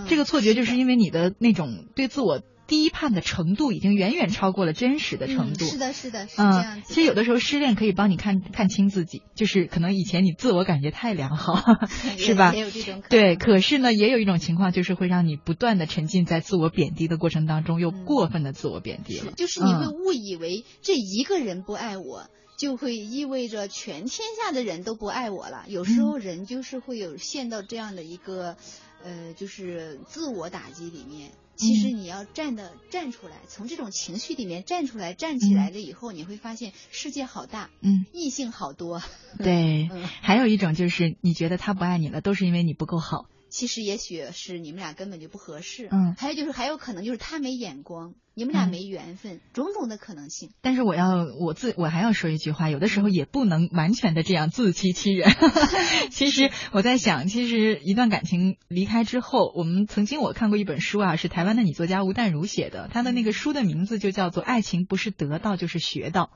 [0.06, 2.42] 这个错觉就是因为你的那种对自我。
[2.74, 5.64] 低判的程度已经远远超过了真实的程度。
[5.64, 6.92] 是的，是的，是这样子。
[6.92, 11.62] 其实有的时候失恋可以帮你看看清自己，就是可能以前你自我感觉太良好，
[12.18, 12.52] 是吧？
[12.52, 13.00] 也有这种。
[13.08, 19.32] 对，可是呢，也有一种情况，就是会让你不断的沉浸在自我贬低的过程当中，又过分的自我贬低了。
[19.36, 25.64] 就是你会误以为这一个人不爱我，就会意味着全天下的人都不爱我了。
[25.68, 28.56] 有时候人就是会有陷到这样的一个，
[29.04, 31.30] 呃，就是自我打击里面。
[31.56, 39.02] 其实你要站的站出来，从这种情绪里面站出来，站起来了以后，你会发现世界好大，嗯，异性好多。
[39.38, 39.88] 对，
[40.22, 43.26] 还有一种就是你觉得他不爱你了，都是因为你不够好。
[43.54, 45.88] 其实也许是你们俩根本就不合适。
[45.92, 50.50] 嗯，还有就是还有可能就是他没眼光，你们俩没缘分，种种的可能性。
[50.60, 55.30] 但是我要我自我还要说一句话，有的时候也不能完全的这样自欺欺人。
[56.10, 66.32] 其实我在想，其实一段感情离开之后，我们曾经我看过一本书啊，是台湾的女作家吴淡如写的，她的那个书的名字就叫做《爱情不是得到就是学到》。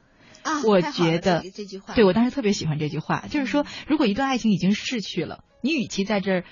[0.48, 6.44] 啊，我觉得这句话，对我当时特别喜欢这句话，就是说，如果一段爱情已经逝去了，你与其在这儿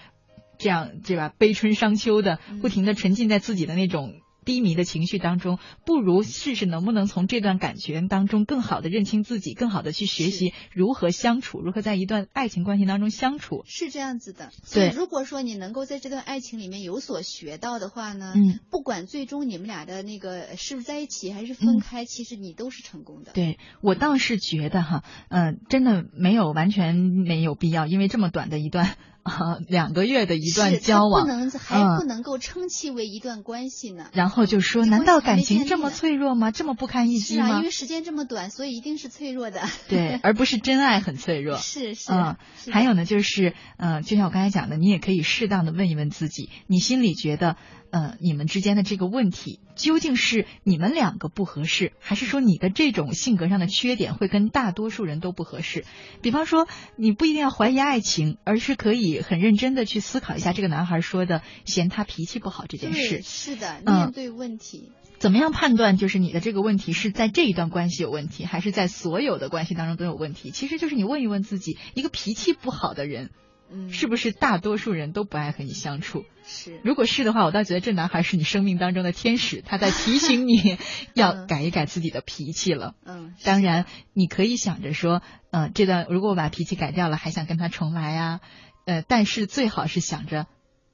[0.58, 4.14] 这样对吧，悲春伤秋的，不停的沉浸在自己的那种。
[4.46, 13.64] 低迷的情绪当中，不如试试能不能从这段感情当中更好的认清自己，更好的去学习如何相处，如何在一段爱情关系当中相处。
[13.66, 14.52] 是这样子的。
[14.72, 23.32] 对，如果说你能够在这段爱情里面有所学到的话呢，嗯，不管最终你们俩的那个是不是在一起还是分开，其实你都是成功的。
[23.32, 28.96] 对我倒是觉得哈，嗯，真的没有完全没有必要，因为这么短的一段。
[29.26, 34.06] 啊， 两个月的一段交往，不能还不能够称其为一段关系呢。
[34.12, 36.50] 然后就说，难道感情这么脆弱吗？
[36.50, 37.58] 这么不堪一击吗？
[37.58, 39.60] 因为时间这么短，所以一定是脆弱的。
[39.88, 41.58] 对，而不是真爱很脆弱。
[41.58, 42.12] 是是。
[42.12, 42.36] 嗯，
[42.70, 47.56] 还有呢，就是嗯，就像我刚才讲的，你也可以适当的问一问自己，你心里觉得。
[47.96, 55.86] 呃，你们之间的这个问题究竟是你们两个不合适，还是说你的这种性格上的缺点会跟大多数人都不合适？
[56.20, 63.22] 比方说，你不一定要怀疑爱情，而是可以很认真的去思考一下这个男孩说的嫌他脾气不好这件事。
[63.22, 70.50] 是的，面对问题，怎么样判断就是你的这个问题是在这一段关系有问题，还是在所有的关系当中都有问题？
[70.50, 73.30] 其实就是你问一问自己，一个脾气不好的人。
[73.70, 76.24] 嗯，是不是大多数人都不爱和你相处？
[76.44, 80.78] 是，如果是的话，我倒觉得这男孩是你生命当中的天使，他在提醒你
[81.14, 82.94] 要改一改自己的脾气了。
[83.04, 88.40] 嗯，当然，你可以想着说，嗯，这段如果我把脾气改掉了，还想跟他重来啊？
[88.84, 90.46] 呃，但是最好是想着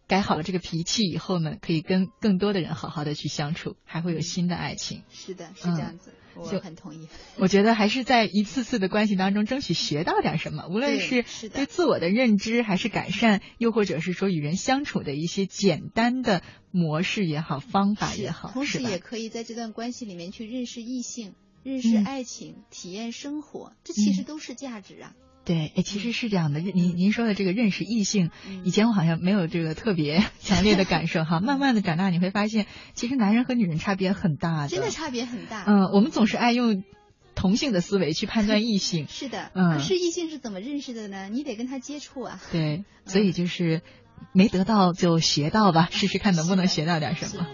[0.08, 5.02] 改好了这个脾气以后呢，可以跟更多的人好好的去相处，还会有新的爱情。
[5.10, 6.14] 是的，是这样子。
[6.36, 7.08] 我很同意。
[7.36, 25.14] 我觉得还是在一次次的关系当中争取学到点什么，无论是对自我的认知，还是改善，又或者是说与人相处的一些简单的模式也好，方法也好，同时也可以在这段关系里面去认识异性、认识爱情、体验生活，这其实都是价值啊。
[25.44, 26.60] 对，哎，其实是这样的。
[26.60, 28.30] 您您说的这个认识异性，
[28.64, 31.40] 以前我好像没有这个特别 强烈的感受哈。
[31.40, 35.64] 慢慢的长大，你会发现，其实男人和女人差别很大的，真的差别很大。
[35.66, 36.84] 嗯，我们总是爱用
[37.34, 39.06] 同性的思维去判断异性。
[39.10, 41.28] 是的，嗯，可是异性是怎么认识的呢？
[41.28, 42.40] 你得跟他接触啊。
[42.52, 43.82] 对，所以就是
[44.32, 47.46] 没得到就学到吧，试试看能不能学到点什么。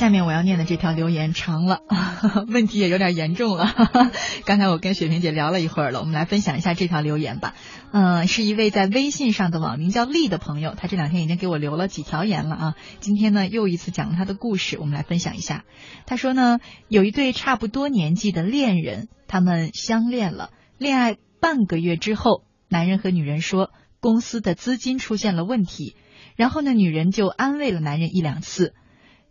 [0.00, 1.82] 下面我要念的这条留言长了，
[2.48, 3.70] 问题也有点严重了。
[4.46, 7.54] 刚才我跟雪萍姐聊了一会儿了，我们来分享一下这条留言吧。
[7.92, 12.74] 嗯，是一位在微信上的网名叫丽的朋友，他这两天已经给我留了几条言了啊。
[13.00, 15.66] 今天呢，又一次讲了他的故事，我们来分享一下。
[16.06, 20.48] 他说呢，有一对差不多年纪的恋人，他们相恋了，
[20.78, 23.70] 恋爱半个月之后，男人和女人说
[24.00, 25.94] 公司的资金出现了问题，
[26.36, 28.72] 然后呢，女人就安慰了男人一两次。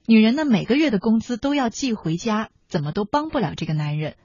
[0.10, 4.16] 女人呢，每个月的工资都要寄回家，怎么都帮不了这个男人。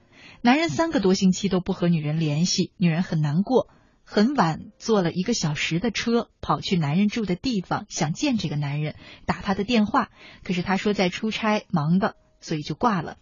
[0.41, 3.69] 男人三个多星期都不和女人联系，女人很难过。
[4.03, 8.95] 很晚坐了一个小时的车，跑去男人住的地方，想见这个男人，
[9.27, 10.09] 打他的电话，
[10.43, 13.17] 可是他说在出差，忙的，所以就挂了。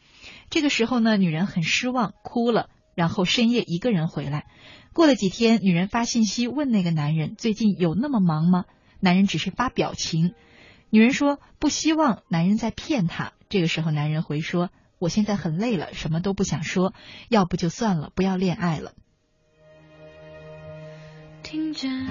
[0.50, 4.46] 这个时候呢，女人很失望，哭了，然后深夜一个人回来。
[4.94, 8.64] 过了几天，女人发信息问那个男人最近有那么忙吗？
[9.02, 10.34] 男人只是发表情。
[10.94, 13.34] 女人说不希望男人在骗她。
[13.50, 14.70] 这个时候，男人回说
[15.02, 16.94] ：“我现在很累了，什么都不想说，
[17.30, 18.92] 要不就算了，不要恋爱了。”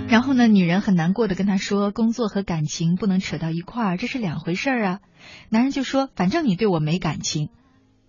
[0.09, 5.01] 然后呢，女人很难过的跟他说：“工作和感情不能扯到一块儿，这是两回事儿啊。”
[5.49, 7.51] 男人就说：“反正你对我没感情。”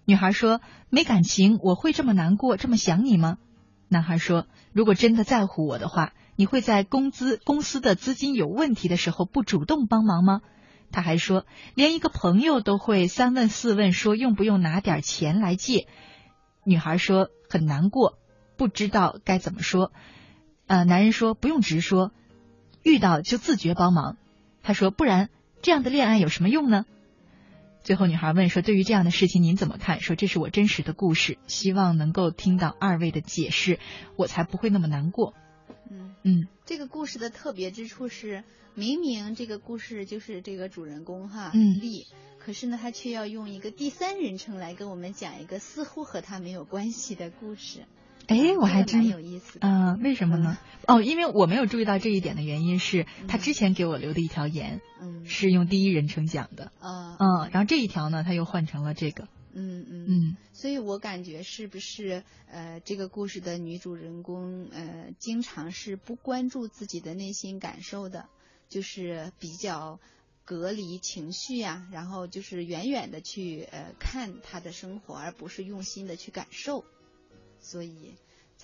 [0.06, 0.60] 女孩说
[0.90, 3.38] ：“没感情，我会这么难过，这么想你吗？”
[3.90, 10.42] 男孩说：“如果真的在乎我的话，你会在工资公司的资金有问题的时候不主动帮忙吗？”
[10.94, 15.88] 他还说，连一个朋友都会三问四问，说用不用拿点钱来借。
[16.64, 18.20] 女孩说很难过，
[18.56, 19.92] 不知道该怎么说。
[20.68, 22.12] 呃，男人说不用直说，
[22.84, 24.18] 遇到就自觉帮忙。
[24.62, 25.30] 他说不然
[25.62, 26.86] 这样的恋爱有什么用呢？
[27.84, 30.00] 最后女孩问说，对于这样的事情您怎么看？
[30.00, 33.80] 说这是我真实的故事，希望能够听到二位的解释，
[34.16, 35.34] 我才不会那么难过。
[36.24, 38.44] 嗯嗯，这个故事的特别之处是，
[38.76, 42.08] 明明这个故事就是这个主人公哈，嗯，丽，
[42.40, 47.82] 可是呢，他却要用一个第三人称来跟我们讲一个似乎和他没有关系的故事。
[48.28, 49.60] 哎，我还真有意思。
[49.60, 50.58] 嗯，为什么呢？
[50.88, 56.72] 哦，因为我没有注意到这一点的原因是他之前给我留的一条言，嗯，是用第一人称讲的。
[56.82, 59.28] 嗯，嗯，然后这一条呢，他又换成了这个。
[59.54, 60.06] 嗯嗯。
[60.08, 68.28] 嗯，所以我感觉是不是呃，这个故事的女主人公呃，经常是不关注自己的内心感受的，
[68.70, 70.00] 就是比较
[70.46, 76.84] 隔离情绪呀，然后就是远远的去呃看她的生活，而不是用心的去感受，
[77.62, 78.14] 所以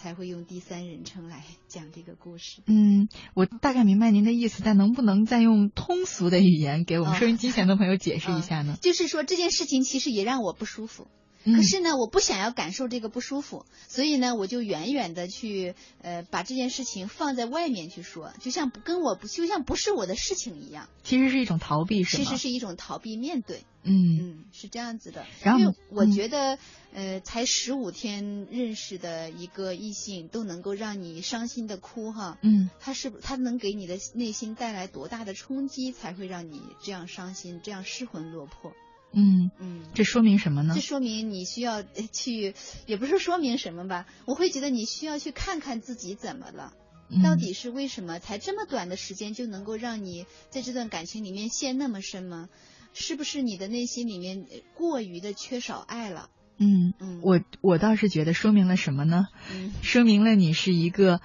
[0.02, 2.62] 才会用第三人称来讲这个故事。
[2.68, 8.78] 嗯，我大概明白您的意思，但能不能再用通俗的语言给我们收音机前的朋友解释一下呢？
[8.82, 11.08] 就是说这件事情其实也让我不舒服。
[11.44, 20.90] 嗯可是呢，我不想要感受这个不舒服，所以呢，我就远远的去呃把这件事情放在外面去说，就像不跟我不就像不是我的事情一样。
[21.04, 22.24] 其实是一种逃避，是吗？
[22.24, 23.64] 其实是一种逃避面对。
[23.84, 25.26] 嗯嗯，是这样子的。
[25.42, 26.60] 然后我觉得，
[26.94, 32.38] 呃，才十五天认识的一个异性都能够让你伤心的哭哈。
[32.42, 32.70] 嗯。
[32.82, 38.74] 他是他能给你的内心带来多大的冲击，才会让你这样伤心，这样失魂落魄？
[39.12, 40.74] 嗯嗯，这说明什么呢？
[40.76, 42.54] 这说明你需要去，
[42.86, 44.06] 也不是说明什么吧。
[44.26, 46.74] 我会觉得你需要去看看自己怎么了，
[47.10, 52.50] 嗯、到底是为什么才这么短的时间就能够让你在这段感情里面陷那么深吗？
[52.94, 56.30] 是不是你的内心里面过于的缺少爱了？
[56.58, 59.28] 嗯嗯，我我倒是觉得说明了什么呢？
[59.52, 61.22] 嗯，说明了你是一个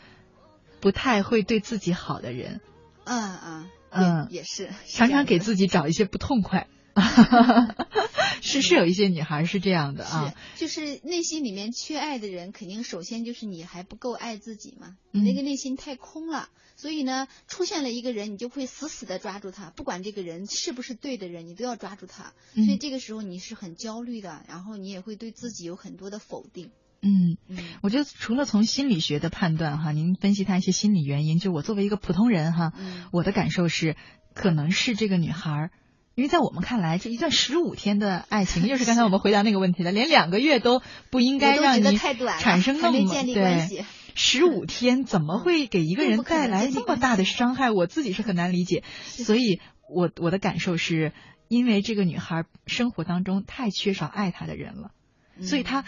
[0.81, 2.61] 不太会对自己好的人。
[3.05, 6.69] 嗯嗯，嗯，也是，常常给自己找一些不痛快。
[8.41, 22.33] 是是有一些女孩是这样的啊，就是内心里面缺爱的人，肯定首先就是你还不够爱自己嘛，你、那个内心太空了，所以呢，出现了一个人，你就会死死的抓住他，不管这个人是不是对的人，你都要抓住他。
[22.55, 26.71] 嗯、所以这个时候你是很焦虑的，然后你也会对自己有很多的否定。
[27.01, 33.97] 嗯嗯，我觉得除了从心理学的判断哈，您分析他一些心理原因，就我作为一个普通人哈，嗯、我的感受是，
[34.33, 35.71] 可能是这个女孩。
[36.15, 43.85] 因为在我们看来，这一段十五天的爱情，又是刚才我们回答那个问题的，连两个月都不应该让你产生那么对
[44.15, 47.73] 十五 天，怎么会给一个人带来这么大的伤害？
[47.73, 48.85] 我自己是很难理解。
[49.05, 51.13] 所以我我的感受是，
[51.49, 54.93] 因为这个女孩生活当中太缺少爱她的人了，
[55.37, 55.85] 嗯、所以她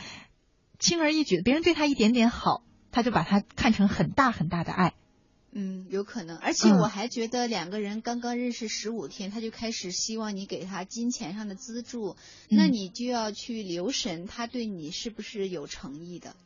[0.81, 4.95] 轻而易举，别人对她一点点好，她就把它看成很大很大的爱。
[5.59, 12.15] 嗯，有可能，而且我还觉得两个人刚刚认识十五天，他就开始希望你给他金钱上的资助，
[12.51, 16.37] 嗯、那你就要去留神他对你是不是有诚意的。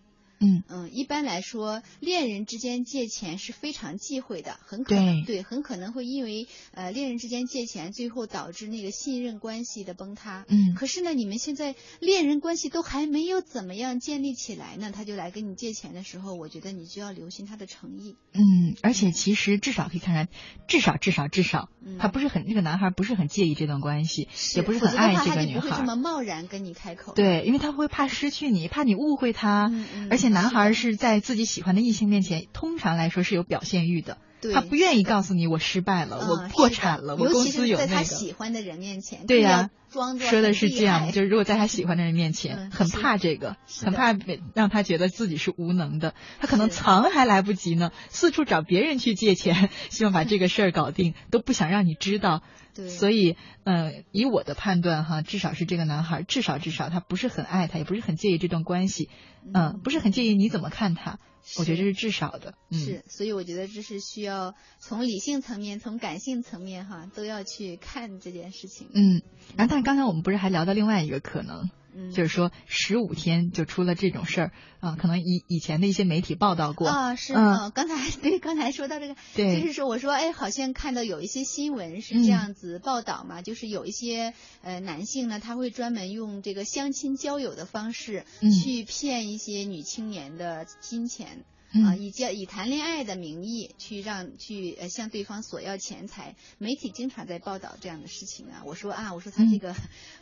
[0.42, 10.46] 嗯嗯，一般来说，恋人之间借钱是非常忌讳的，很可能对对，很可能会因为呃恋人之间借钱，最后导致那个信任关系的崩塌。
[10.48, 18.16] 嗯，可是呢，你们现在恋人关系都还没有怎么样建立起来呢，他就来跟你借钱的时候，我觉得你就要留心他的诚意。
[18.32, 20.28] 嗯，而且其实至少可以看看，
[20.66, 24.26] 至少至少至少，嗯、他不是很那个男孩不是很介意这段关系，
[24.56, 25.60] 也不是很爱这个女孩。
[25.60, 27.12] 他就不会这么贸然跟你开口。
[27.12, 30.29] 对，因为他会怕失去你，怕你误会他，嗯嗯、而且。
[30.30, 34.18] 男孩是在自己喜欢的异性面前，通常来说是有表现欲的。
[34.54, 37.88] 他不愿意告诉你我失败了，嗯、我破产了，我公司有那个。
[37.88, 44.16] 在他喜欢的人面前，对呀、啊，装作说的是这样，就是如果在他喜欢的人面前，嗯、很怕这个，很怕
[44.54, 46.14] 让他觉得自己是无能的。
[46.40, 52.42] 他可能藏还来不及呢，四处找别人去借钱， 希望把这个事儿搞定， 都不想让你知道。
[52.72, 59.10] 对，所以，呃，以我的判断哈，至少是这个男孩，至少至少他不是很爱他，也不是很介意这段关系，
[59.44, 61.18] 嗯、呃，不是很介意你怎么看他。
[61.58, 68.88] 我觉得这是至少的，嗯、是，所以我觉得这是需要从理性层面、从感性层面哈，都要去看这件事情。
[68.94, 69.22] 嗯，
[69.56, 76.88] 然后但是刚才我们不是还聊到另外一个可能，嗯，就是说十五天就出了这种事儿啊，可能以以前的一些媒体报道过。
[76.88, 88.50] 啊，是嗯、啊，刚才对刚才说到这个，对，就是说我说哎，好像看到有一些新闻是这样子报道嘛，嗯、就是有一些呃男性呢，他会专门用这个相亲交友的方式嗯。
[88.50, 91.44] 去骗一些女青年的金钱。
[91.72, 98.62] 嗯、啊，以交以谈恋爱的名义去让去呃向对方索要钱财，媒体经常在报道这样的事情啊。
[98.66, 99.74] 我说啊，我说他这个、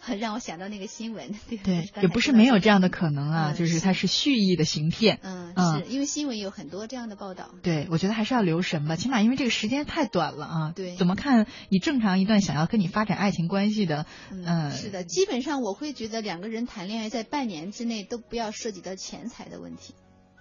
[0.06, 5.20] 嗯、让我想到那个新闻，对对，也不是没有这样的可能啊，嗯、就是他是蓄意的行骗。
[5.22, 7.50] 嗯，嗯是因为新闻有很多这样的报道。
[7.62, 10.72] 对，我觉得还是要留神吧，起码因为这个时间太短了啊。
[10.76, 19.94] 对，怎么看你正常一段想要跟你发展爱情关系的，嗯，呃、是的，基本上我会觉得两个人谈恋爱在半年之内都不要涉及到钱财的问题。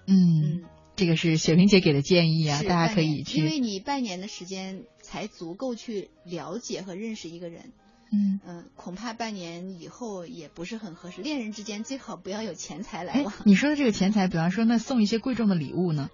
[0.05, 0.65] 嗯。
[0.97, 3.37] 这个是雪萍姐给的建议啊，大家可以去。
[3.37, 7.71] 因为你半年的时间才足够去了解和认识一个人。
[8.11, 11.21] 嗯嗯，恐怕半年以后也不是很合适。
[11.21, 13.33] 恋人之间最好不要有钱财来往。
[13.43, 16.09] 你说的这个钱财，比方说那送一些贵重的礼物呢？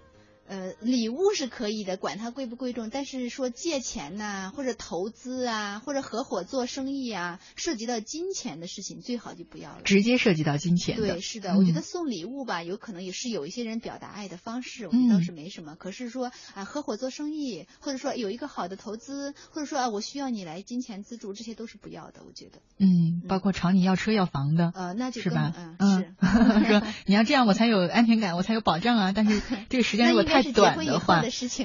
[0.46, 9.82] 呃，礼物是可以的，管它贵不贵重，但是说借钱呐，或者投资啊，或者合伙做生意啊，涉及到金钱的事情，最好就不要了。
[9.84, 15.76] 直接涉及到金钱对，是的，我觉得送礼物吧，有可能也是有一些人表达爱的方式，我觉得倒是没什么。
[15.76, 22.58] 可是说啊，合伙做生意，或者说有一个好的投资，或者说啊，我需要你来金钱资助，这些都是不要的，我觉得。
[22.78, 25.52] 嗯，包括朝你要车要房的，呃，那就是吧？
[25.78, 26.14] 嗯，
[26.64, 29.12] 是说你要这样，我才有安全感，我才有保障啊。
[29.14, 29.40] 但是
[29.70, 31.20] 这个时间 如果太短的话，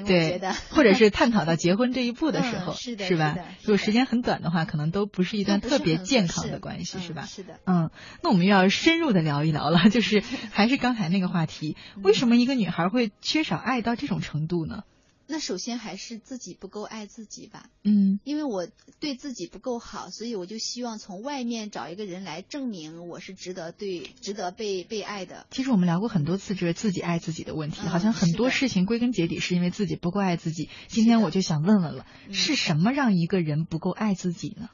[0.05, 0.39] 对，
[0.69, 3.35] 或者是 探讨到结婚这一步的时候，是的，是吧？
[3.63, 7.25] 如果时间很短的话，可能都不是一段特别健康的关系，是吧？
[7.25, 7.89] 是的，嗯，
[8.23, 14.83] 那我们又要深入的聊一聊了，就是还是刚才那个话题，为什么一个女孩会缺少爱到这种程度呢？
[15.31, 18.67] 那首先还是自己不够爱自己吧，嗯，因为我
[18.99, 25.45] 对自己不够好，所以我就希望从外面找一个人来证明我是值得对值得被被爱的。
[25.51, 30.67] 其实我们聊过很多次就是自己爱自己的问题，好像很多事情归根结底是因为自己不够爱自己。
[30.87, 34.71] 今天我就想问问了，是什么让一个人不够爱自己呢？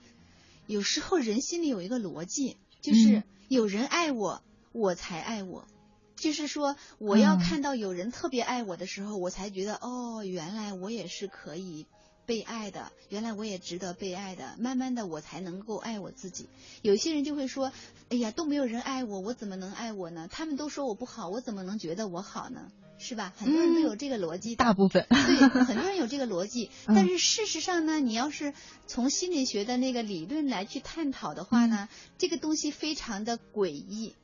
[0.67, 4.41] 有时候人心里有一个逻辑，就是有人爱我，
[4.71, 5.67] 我才爱我。
[6.16, 11.86] 就是说，我要看到有人特别爱我的时候，我才觉得哦，原来我也是可以
[12.26, 14.55] 被爱的，原来我也值得被爱的。
[14.57, 16.47] 慢慢的，我才能够爱我自己。
[16.82, 17.72] 有些人就会说，
[18.09, 20.28] 哎呀，都没有人爱我，我怎么能爱我呢？
[20.32, 22.72] 他们都说我不好，我怎么能觉得我好呢？
[22.97, 23.34] 是吧？
[23.36, 24.55] 很多人都有这个逻辑。
[24.55, 25.36] 大部分对，
[25.68, 26.72] 很多人有这个逻辑。
[26.88, 28.53] 但是事实上呢，你要是
[28.88, 34.16] 从心理学的那个理论来去探讨的话呢，这个东西非常的诡异。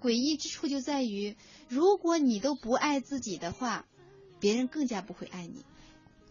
[0.00, 1.36] 诡异之处就在于，
[1.68, 3.84] 如果你都不爱自己的话，
[4.40, 5.64] 别人更加不会爱你。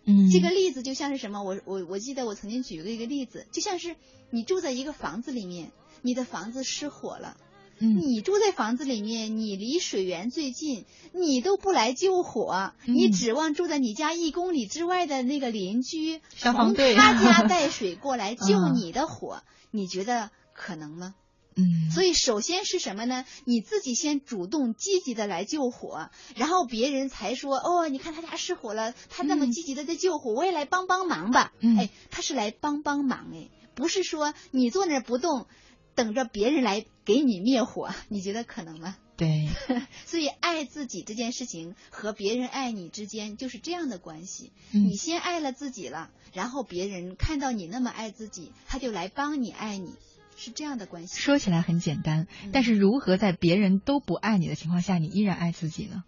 [0.05, 1.43] 嗯，这个例子就像是什么？
[1.43, 3.95] 我我我记得我曾经举过一个例子，就像是
[4.29, 7.35] 你住在一个房子里面，你的房子失火了，
[7.79, 21.15] 嗯，你住在房子里面，你离水源最近，你都不来救火，你指望住在你家一公里之外的那个邻居消防队他 家带水过来救你的火，你觉得可能吗？
[21.57, 23.25] 嗯，所以首先是什么呢？
[23.45, 31.51] 你自己先主动积极的来救火，然后别人才说哦，你看他家失火了，他那么积极的在救火，我也来帮帮忙吧。
[31.59, 35.47] 嗯哎，他是来帮帮忙，哎，不是说你坐那不动，
[35.95, 38.95] 等着别人来给你灭火，你觉得可能吗？
[39.17, 39.49] 对，
[40.05, 44.51] 所以爱自己这件事情和别人爱你之间就是这样的关系。
[44.71, 49.95] 你先爱了自己了，然后别人看到你那么爱自己，他就来帮你爱你。
[50.37, 56.03] 是这样的关系，说起来很简单，但是如何在别人都不爱你的情况下，你依然爱自己呢？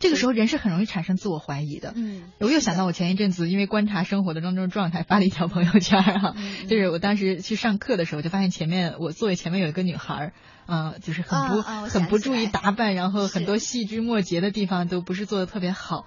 [0.00, 1.92] 这个时候人是很容易产生自我怀疑的。
[1.94, 6.34] 嗯，我又想到我前一阵子因为观察生活的种种状态，发了一条朋友圈哈，
[6.68, 10.32] 就是我当时去上课的时候，就发现前面我座位前面有一个女孩，
[10.64, 16.06] 啊，就是很不很不注意打扮，然后很多细枝末节的地方都不是做的特别好。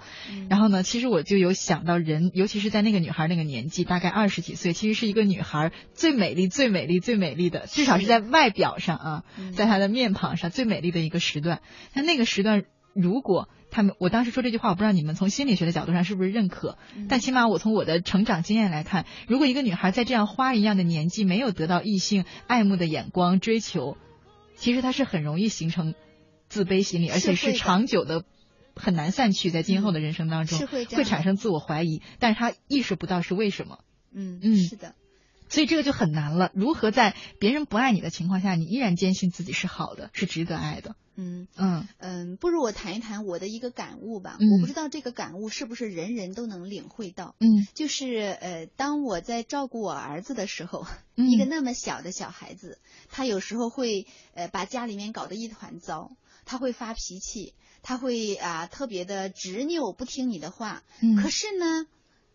[0.49, 9.23] 然后呢，其实我就有想到人，尤其是在那个女孩那个年纪，大概二十几岁，其实是一个女孩最美丽、最美丽、最美丽的，至少是在外表上啊，
[9.55, 11.61] 在她的面庞上最美丽的一个时段。
[11.93, 12.63] 那那个时段。
[12.95, 16.77] 如果他们，我当时说这句话，我不知道你们从心理学的角度上是不是认可，
[17.09, 23.97] 但起码我从我的成长经验来看，如果一个女孩在这样花一样的年纪没有得到异性爱慕的眼光追求，
[24.55, 25.95] 其实她是很容易形成
[26.47, 28.23] 自卑心理，而且是长久的
[28.75, 33.79] 很难散去，在今后的人生当中会产生自我怀疑，但是她意识不到是为什么。
[34.13, 34.93] 嗯嗯，是的。
[35.53, 36.49] 所以这个就很难了。
[36.55, 40.95] 如何在别人不爱你的情况下，你依然坚信自己是好的，是值得爱的？
[41.15, 44.39] 嗯嗯嗯，不如我谈一谈我的一个感悟吧。
[44.39, 47.35] 我不知道这个感悟是不是人人都能领会到。
[47.37, 52.79] 嗯，就是呃，当我在照顾我儿子的时候，嗯、一个那么小的小孩子，
[53.11, 60.81] 他有时候会呃把家里面搞得一团糟，他会发脾气，他会啊特别的执拗，不听你的话。
[60.99, 61.85] 嗯，可是呢，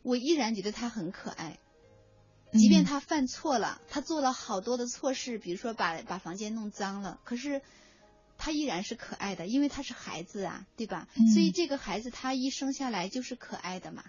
[0.04, 1.58] 我依然觉得他很可爱。
[2.52, 7.60] 即便他犯错了，他做了好多的错事，比如说把把房间弄脏了，可是
[8.38, 11.08] 他依然是可爱的，因为他是孩子啊，对吧？
[11.34, 14.04] 所以这个孩子他一生下来就是可爱的嘛。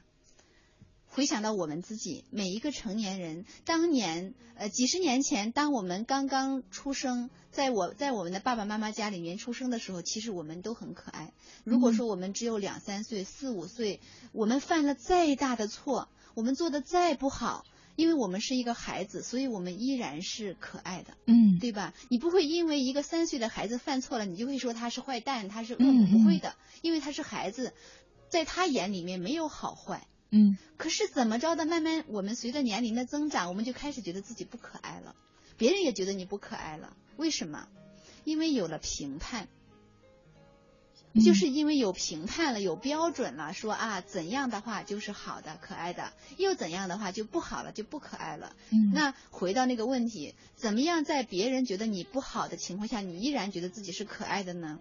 [1.12, 11.34] 回想到我们自己，每一个成年人，当年呃几十年前，当我们刚刚出生，在我在我们的爸爸妈妈家里面出生的时候，其实我们都很可爱。
[11.64, 14.00] 如果说我们只有两三岁、四五岁，
[14.32, 17.66] 我们犯了再大的错，我们做的再不好。
[18.00, 21.94] 因为我们是一个孩子，所以我们依然是可爱的，嗯，对吧？
[22.08, 27.74] 你不会因为一个三岁的孩子犯错了，你就会说他是坏蛋，他是恶魔，不会的，因为他是孩子，
[28.30, 30.08] 在他眼里面没有好坏。
[30.32, 31.66] 嗯，可是怎么着的？
[31.66, 35.14] 慢慢我们随着年龄的增长，我们就开始觉得自己不可爱了，
[35.58, 36.96] 别人也觉得你不可爱了。
[37.18, 37.68] 为什么？
[38.24, 39.50] 因为有了评判，
[41.16, 48.56] 就是因为有评判了，有标准了，说啊怎样的话就是好的、可爱的，又怎样的话就不好了，就不可爱了。
[48.72, 54.80] 嗯，那回到那个问题，怎么样在别人觉得你不好的情况下，你依然觉得自己是可爱的呢？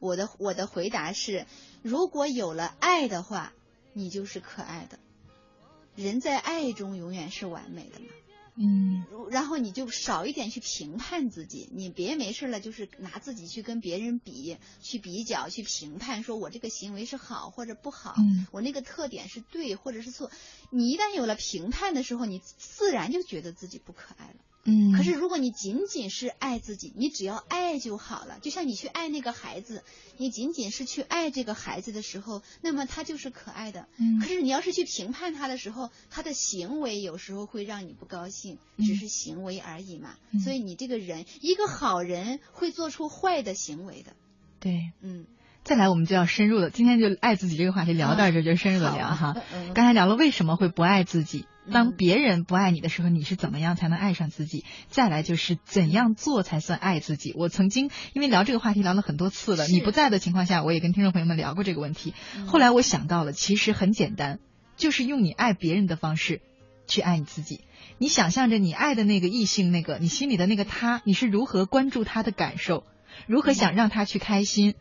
[0.00, 1.46] 我的我的回答是，
[1.82, 3.52] 如果有了爱的话。
[3.94, 4.98] 你就是可爱的，
[5.96, 8.06] 人在爱中永远是完美的嘛。
[8.54, 20.30] 嗯，然后你就少一点去评判自己，你别没事了就是拿自己去跟别人比，去比较，去评判，说我这个行为是好或者不好，嗯，我那个特点是对或者是错。
[20.70, 24.34] 你一旦有了评判的时候，你自然就觉得自己不可爱了。
[24.64, 28.38] 嗯，可是如果你仅仅是爱自己，你只要爱就好了。
[28.40, 29.82] 就像你去爱那个孩子，
[30.16, 33.88] 你仅仅是去爱这个孩子的时候，那么他就是可爱的。
[33.96, 40.16] 嗯，可是你要是去评判他的时候，他的行为有时候会让你不高兴，只是行为而已嘛。
[40.30, 44.12] 嗯、所以你这个人，一个好人会做出坏的行为的。
[44.60, 45.26] 对，嗯。
[45.64, 46.70] 再来，我们就要深入的。
[46.70, 49.36] 今天就爱自己这个话题聊到这，就深入的聊哈。
[49.54, 51.46] 嗯、刚才聊了为什么会不爱自己。
[51.72, 54.64] 当别人不爱你的时候，你是怎么样才能爱上自己？
[54.88, 57.32] 再来就是怎样做才算爱自己？
[57.36, 62.14] 我曾经因为聊这个话题聊了很多次了，你不在的情况下，我也跟听众朋友们聊过这个问题。
[62.48, 64.40] 后来我想到了，其实很简单，
[64.76, 66.40] 就是用你爱别人的方式
[66.88, 67.60] 去爱你自己。
[67.98, 72.82] 你想象着你爱的那个异性，那个你心里的那个他，你是如何关注他的感受，
[73.28, 74.74] 如何想让他去开心，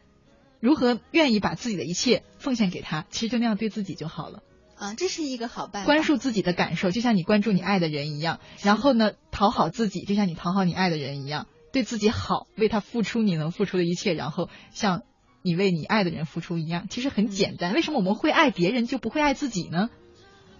[0.61, 4.43] 如何愿意把自己的一切奉献给他，其实就那样对自己就好了。
[4.75, 5.85] 啊，这是一个好办法。
[5.85, 8.39] 关注自己的感受，就像你关注你爱的人一样。
[8.61, 15.03] 然后呢，讨好自己，就像你讨好你爱的人一样，对自己好，为他付出你能付出的一切，然后像
[15.43, 16.87] 你为你爱的人付出一样。
[16.89, 17.73] 其实很简单。
[17.73, 19.89] 为什么我们会爱别人就不会爱自己呢？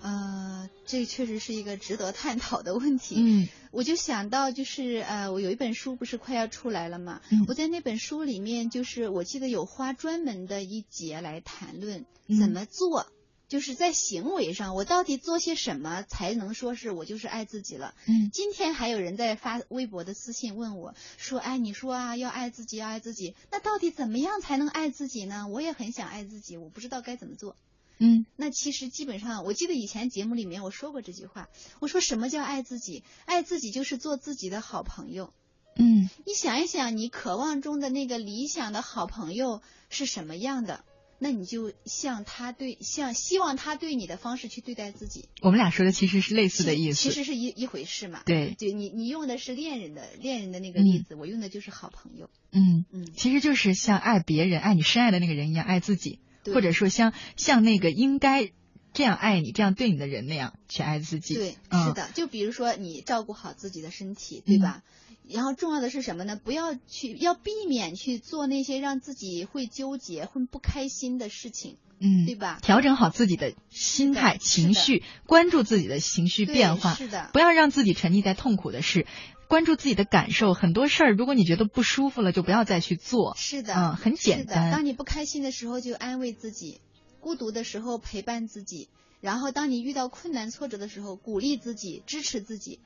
[0.01, 3.15] 呃，这确实是一个值得探讨的问题。
[3.19, 7.21] 嗯，我就想到，就是呃，我有一本书不是快要出来了嘛？
[7.29, 13.07] 嗯，我在那本书里面，就是我记得有花专门的一节来谈论嗯怎么做。
[13.47, 17.93] 就是在行为上，我到底做些什么才能说是我就是爱自己了？
[18.07, 25.49] 嗯，今天还有人在发微博的私信问我说：“哎，你说啊，要爱自己，要爱自己，那到底怎么样才能爱自己呢？
[25.49, 27.57] 我也很想爱自己，我不知道该怎么做。”
[28.03, 31.49] 嗯，那其实基本上，我记得以前节目里面我说过这句话，
[31.79, 33.03] 我说什么叫爱自己？
[33.25, 35.33] 爱自己就是做自己的好朋友。
[35.77, 40.83] 嗯，你想一想，你渴望中的那个理想的好朋友是什么样的？
[41.23, 45.29] 那你就像他对像希望他对你的方式去对待自己。
[45.43, 48.23] 我们俩说的其实是类似的意思，其实是一一回事嘛。
[48.25, 52.31] 对，就你你用的是恋人的恋人的那个例子，嗯、我用的就是好朋友。
[52.51, 58.51] 嗯嗯，其实就是像爱别人、爱你深爱的那个人一样爱自己，或者说像像那个应该
[58.93, 61.35] 这样爱你、这样对你的人那样去爱自己。
[61.35, 62.09] 对，嗯、是的。
[62.13, 64.83] 就比如说你照顾好自己的身体，对吧？
[64.85, 64.91] 嗯
[65.29, 66.37] 然后重要的是什么呢？
[66.43, 72.59] 不要去，要避免去做那些让自己会纠结、会不开心的事情，嗯，对吧？
[72.61, 79.05] 调整好自己的心态、情绪，关注自己的情绪变化，是的，不要让自己沉溺在痛苦的事，
[79.51, 80.53] 关注自己的感受。
[80.53, 83.35] 很多事儿，如果你觉得不舒服了，就不要再去做。
[83.35, 84.71] 是的，嗯，很简单。
[84.71, 86.79] 当你不开心的时候，就安慰自己；
[87.19, 88.87] 孤独的时候陪伴自己；
[89.19, 92.79] 然后当你遇到困难挫折的时候，鼓励自己、支持自己。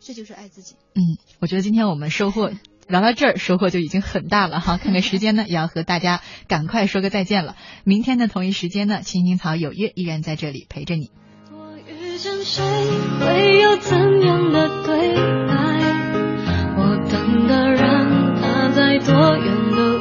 [0.00, 0.74] 这就是爱自己。
[0.96, 1.00] 嗯，
[1.38, 2.50] 我觉得今天我们收获
[2.88, 4.76] 聊到这儿，收获就已经很大了哈。
[4.82, 7.54] 看看时间呢，也要和大家赶快说个再见了。
[7.84, 11.12] 明天的同一时间呢，青青草有约依然在这里陪着你。
[11.52, 12.64] 我遇见谁，
[13.20, 15.63] 会有怎样的对
[17.46, 19.93] 的人，他在多远都。